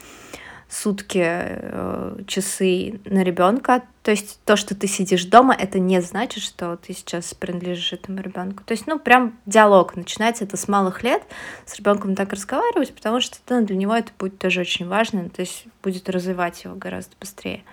[0.73, 3.82] сутки, э, часы на ребенка.
[4.03, 8.23] То есть то, что ты сидишь дома, это не значит, что ты сейчас принадлежишь этому
[8.23, 8.65] ребенку.
[8.65, 9.97] То есть, ну, прям диалог.
[9.97, 11.23] Начинается это с малых лет,
[11.66, 15.43] с ребенком так разговаривать, потому что ну, для него это будет тоже очень важно, то
[15.43, 17.65] есть будет развивать его гораздо быстрее.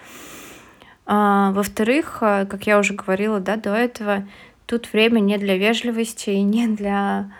[1.06, 4.28] А, во-вторых, э, как я уже говорила, да, до этого,
[4.66, 7.32] тут время не для вежливости и не для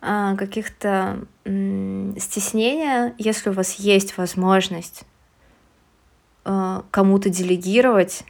[0.00, 5.04] каких-то стеснения, если у вас есть возможность
[6.44, 8.24] а, кому-то делегировать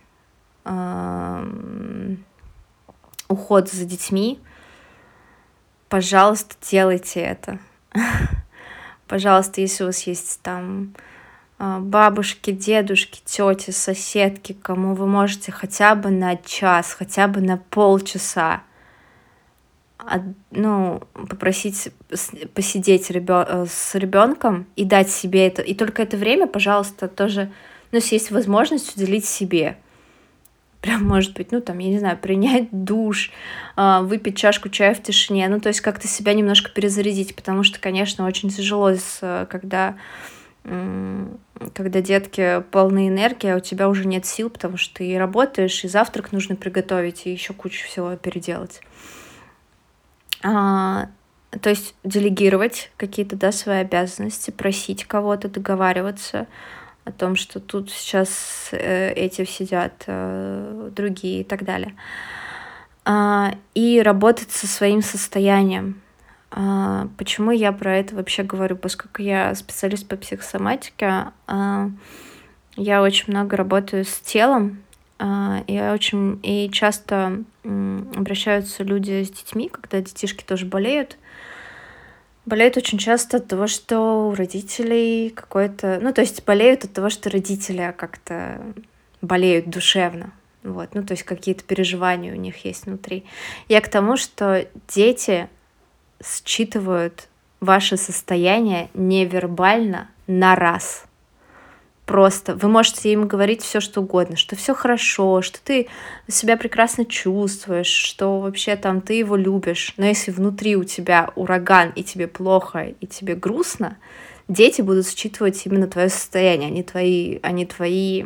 [0.65, 1.47] а,
[3.29, 4.41] уход за детьми,
[5.89, 7.59] пожалуйста, делайте это.
[9.07, 10.95] Пожалуйста, если у вас есть там
[11.59, 17.57] а, бабушки, дедушки, тети, соседки, кому вы можете хотя бы на час, хотя бы на
[17.57, 18.63] полчаса
[20.51, 21.91] ну, попросить
[22.55, 23.67] посидеть ребё...
[23.69, 25.63] с ребенком и дать себе это.
[25.63, 27.51] И только это время, пожалуйста, тоже,
[27.93, 29.77] ну, если есть возможность, уделить себе.
[30.81, 33.31] Прям, может быть, ну, там, я не знаю, принять душ,
[33.77, 37.79] а, выпить чашку чая в тишине, ну, то есть как-то себя немножко перезарядить, потому что,
[37.79, 39.97] конечно, очень тяжело, когда
[41.75, 45.85] когда детки полны энергии, а у тебя уже нет сил, потому что ты и работаешь,
[45.85, 48.83] и завтрак нужно приготовить, и еще кучу всего переделать.
[50.43, 51.09] А,
[51.61, 56.47] то есть делегировать какие-то да, свои обязанности, просить кого-то, договариваться
[57.05, 61.95] о том, что тут сейчас э, эти сидят, э, другие и так далее.
[63.05, 66.01] А, и работать со своим состоянием.
[66.51, 68.77] А, почему я про это вообще говорю?
[68.77, 71.91] Поскольку я специалист по психосоматике, а,
[72.77, 74.83] я очень много работаю с телом,
[75.21, 81.19] и очень и часто обращаются люди с детьми, когда детишки тоже болеют.
[82.47, 85.99] Болеют очень часто от того, что у родителей какой-то...
[86.01, 88.61] Ну, то есть болеют от того, что родители как-то
[89.21, 90.33] болеют душевно.
[90.63, 93.25] Вот, ну, то есть какие-то переживания у них есть внутри.
[93.69, 95.49] Я к тому, что дети
[96.25, 97.29] считывают
[97.61, 101.05] ваше состояние невербально на раз
[102.11, 102.57] просто.
[102.57, 105.87] Вы можете им говорить все, что угодно, что все хорошо, что ты
[106.27, 109.95] себя прекрасно чувствуешь, что вообще там ты его любишь.
[109.97, 113.97] Но если внутри у тебя ураган, и тебе плохо, и тебе грустно,
[114.49, 118.25] дети будут считывать именно твое состояние, а не твои, а не твои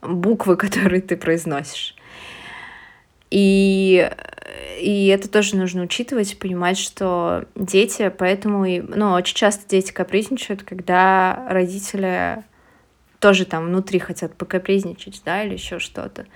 [0.00, 1.96] буквы, которые ты произносишь.
[3.30, 4.10] И,
[4.80, 10.62] и это тоже нужно учитывать, понимать, что дети, поэтому, и, ну, очень часто дети капризничают,
[10.62, 12.42] когда родители
[13.20, 16.26] тоже там внутри хотят покапризничать, да, или еще что-то,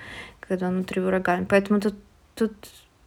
[0.41, 1.47] когда внутри ураган.
[1.47, 1.95] Поэтому тут,
[2.35, 2.53] тут,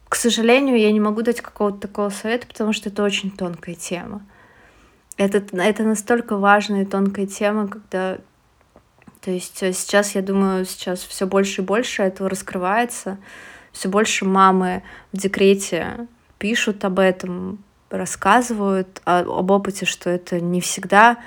[0.08, 4.22] к сожалению, я не могу дать какого-то такого совета, потому что это очень тонкая тема.
[5.16, 8.18] Это, это настолько важная и тонкая тема, когда...
[9.20, 13.18] То есть э, сейчас, я думаю, сейчас все больше и больше этого раскрывается,
[13.72, 14.82] все больше мамы
[15.12, 16.06] в декрете
[16.38, 17.58] пишут об этом,
[17.90, 21.18] рассказывают об опыте, что это не всегда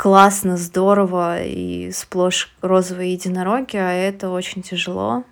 [0.00, 5.24] классно, здорово и сплошь розовые единороги, а это очень тяжело.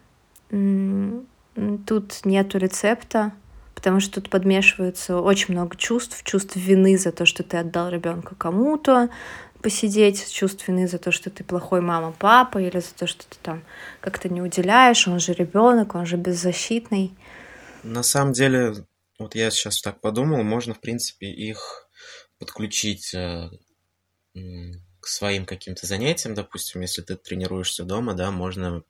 [0.50, 3.32] Тут нету рецепта,
[3.74, 8.34] потому что тут подмешивается очень много чувств, чувств вины за то, что ты отдал ребенка
[8.34, 9.08] кому-то
[9.62, 13.36] посидеть, чувств вины за то, что ты плохой мама, папа, или за то, что ты
[13.42, 13.62] там
[14.02, 17.16] как-то не уделяешь, он же ребенок, он же беззащитный.
[17.84, 18.74] На самом деле,
[19.18, 21.88] вот я сейчас так подумал, можно, в принципе, их
[22.38, 23.48] подключить э,
[25.00, 28.82] к своим каким-то занятиям, допустим, если ты тренируешься дома, да, можно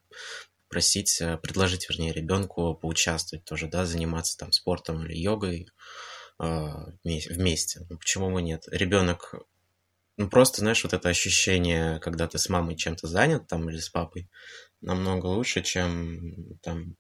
[0.69, 5.69] просить, э, предложить, вернее, ребенку поучаствовать тоже, да, заниматься там спортом или йогой
[6.41, 6.69] э,
[7.05, 7.87] вместе.
[7.89, 8.65] Ну, почему бы нет?
[8.71, 9.35] Ребенок,
[10.17, 13.89] ну просто, знаешь, вот это ощущение, когда ты с мамой чем-то занят там или с
[13.89, 14.29] папой,
[14.81, 16.97] намного лучше, чем там,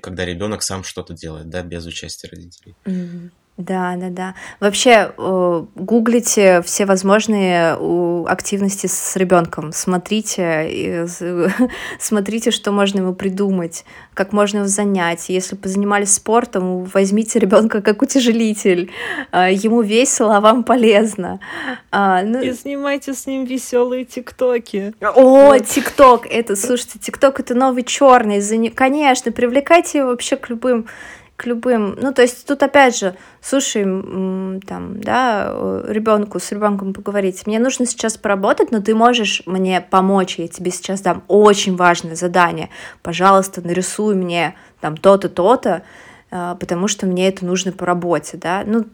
[0.00, 2.76] когда ребенок сам что-то делает, да, без участия родителей.
[2.84, 3.30] Mm-hmm.
[3.64, 4.34] Да, да, да.
[4.60, 7.76] Вообще, гуглите все возможные
[8.26, 9.72] активности с ребенком.
[9.72, 11.06] Смотрите,
[12.00, 13.84] смотрите, что можно ему придумать,
[14.14, 15.28] как можно его занять.
[15.28, 18.90] Если позанимались спортом, возьмите ребенка как утяжелитель.
[19.30, 21.40] А, ему весело, а вам полезно.
[21.90, 22.40] А, ну...
[22.40, 24.94] И снимайте с ним веселые тиктоки.
[25.00, 26.26] О, тикток!
[26.26, 28.42] Это, слушайте, тикток это новый черный.
[28.70, 30.86] Конечно, привлекайте его вообще к любым
[31.46, 37.58] любым, ну, то есть тут опять же, слушай, там, да, ребенку, с ребенком поговорить, мне
[37.58, 42.70] нужно сейчас поработать, но ты можешь мне помочь, я тебе сейчас дам очень важное задание,
[43.02, 45.82] пожалуйста, нарисуй мне там то-то, то-то,
[46.30, 48.84] а, потому что мне это нужно по работе, да, ну,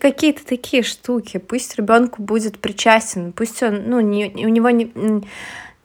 [0.00, 4.92] какие-то такие штуки, пусть ребенку будет причастен, пусть он, ну, не, у него не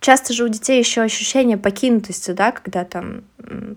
[0.03, 3.23] часто же у детей еще ощущение покинутости, да, когда там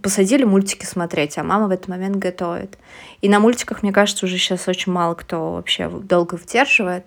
[0.03, 2.77] посадили мультики смотреть, а мама в этот момент готовит.
[3.21, 7.07] И на мультиках, мне кажется, уже сейчас очень мало кто вообще долго выдерживает.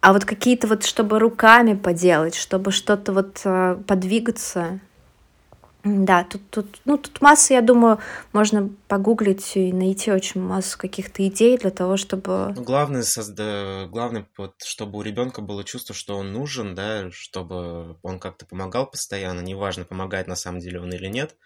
[0.00, 4.78] А вот какие-то вот, чтобы руками поделать, чтобы что-то вот э, подвигаться,
[5.86, 7.98] да, тут, тут, ну, тут масса, я думаю,
[8.32, 12.52] можно погуглить и найти очень массу каких-то идей для того, чтобы...
[12.56, 13.86] Ну, главное, созда...
[13.88, 18.90] главное вот, чтобы у ребенка было чувство, что он нужен, да, чтобы он как-то помогал
[18.90, 21.36] постоянно, неважно, помогает на самом деле он или нет,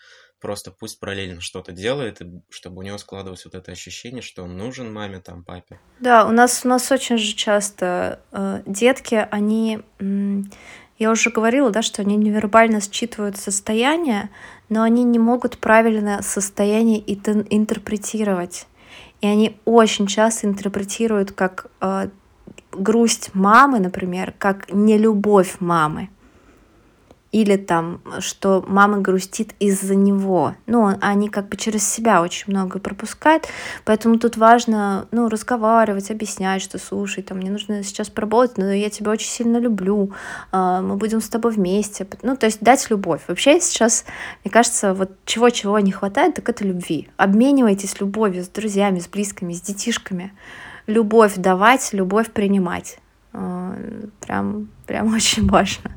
[0.41, 4.91] просто пусть параллельно что-то делает, чтобы у него складывалось вот это ощущение, что он нужен
[4.91, 5.79] маме, там, папе.
[5.99, 9.83] Да, у нас, у нас очень же часто э, детки, они...
[11.01, 14.29] Я уже говорила, да, что они невербально считывают состояние,
[14.69, 18.67] но они не могут правильно состояние интерпретировать.
[19.23, 22.11] И они очень часто интерпретируют как э,
[22.73, 26.11] грусть мамы, например, как нелюбовь мамы
[27.33, 30.57] или там, что мама грустит из-за него.
[30.67, 33.47] Ну, они как бы через себя очень много пропускают,
[33.85, 38.91] поэтому тут важно, ну, разговаривать, объяснять, что, слушай, там, мне нужно сейчас поработать, но я
[38.91, 40.13] тебя очень сильно люблю,
[40.51, 42.07] а, мы будем с тобой вместе.
[42.23, 43.23] Ну, то есть дать любовь.
[43.29, 44.05] Вообще сейчас,
[44.45, 47.09] мне кажется, вот чего-чего не хватает, так это любви.
[47.17, 50.33] Обменивайтесь любовью с друзьями, с близкими, с детишками.
[50.87, 52.99] Любовь давать, любовь принимать.
[53.33, 53.77] А,
[54.21, 55.93] прям, прям очень важно.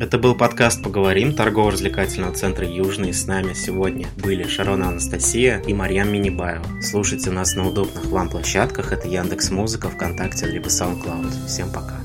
[0.00, 3.14] Это был подкаст «Поговорим» торгово-развлекательного центра «Южный».
[3.14, 6.82] С нами сегодня были Шарона Анастасия и Марьям Минибаева.
[6.82, 8.92] Слушайте нас на удобных вам площадках.
[8.92, 11.46] Это Яндекс Музыка, ВКонтакте, либо SoundCloud.
[11.46, 11.96] Всем пока.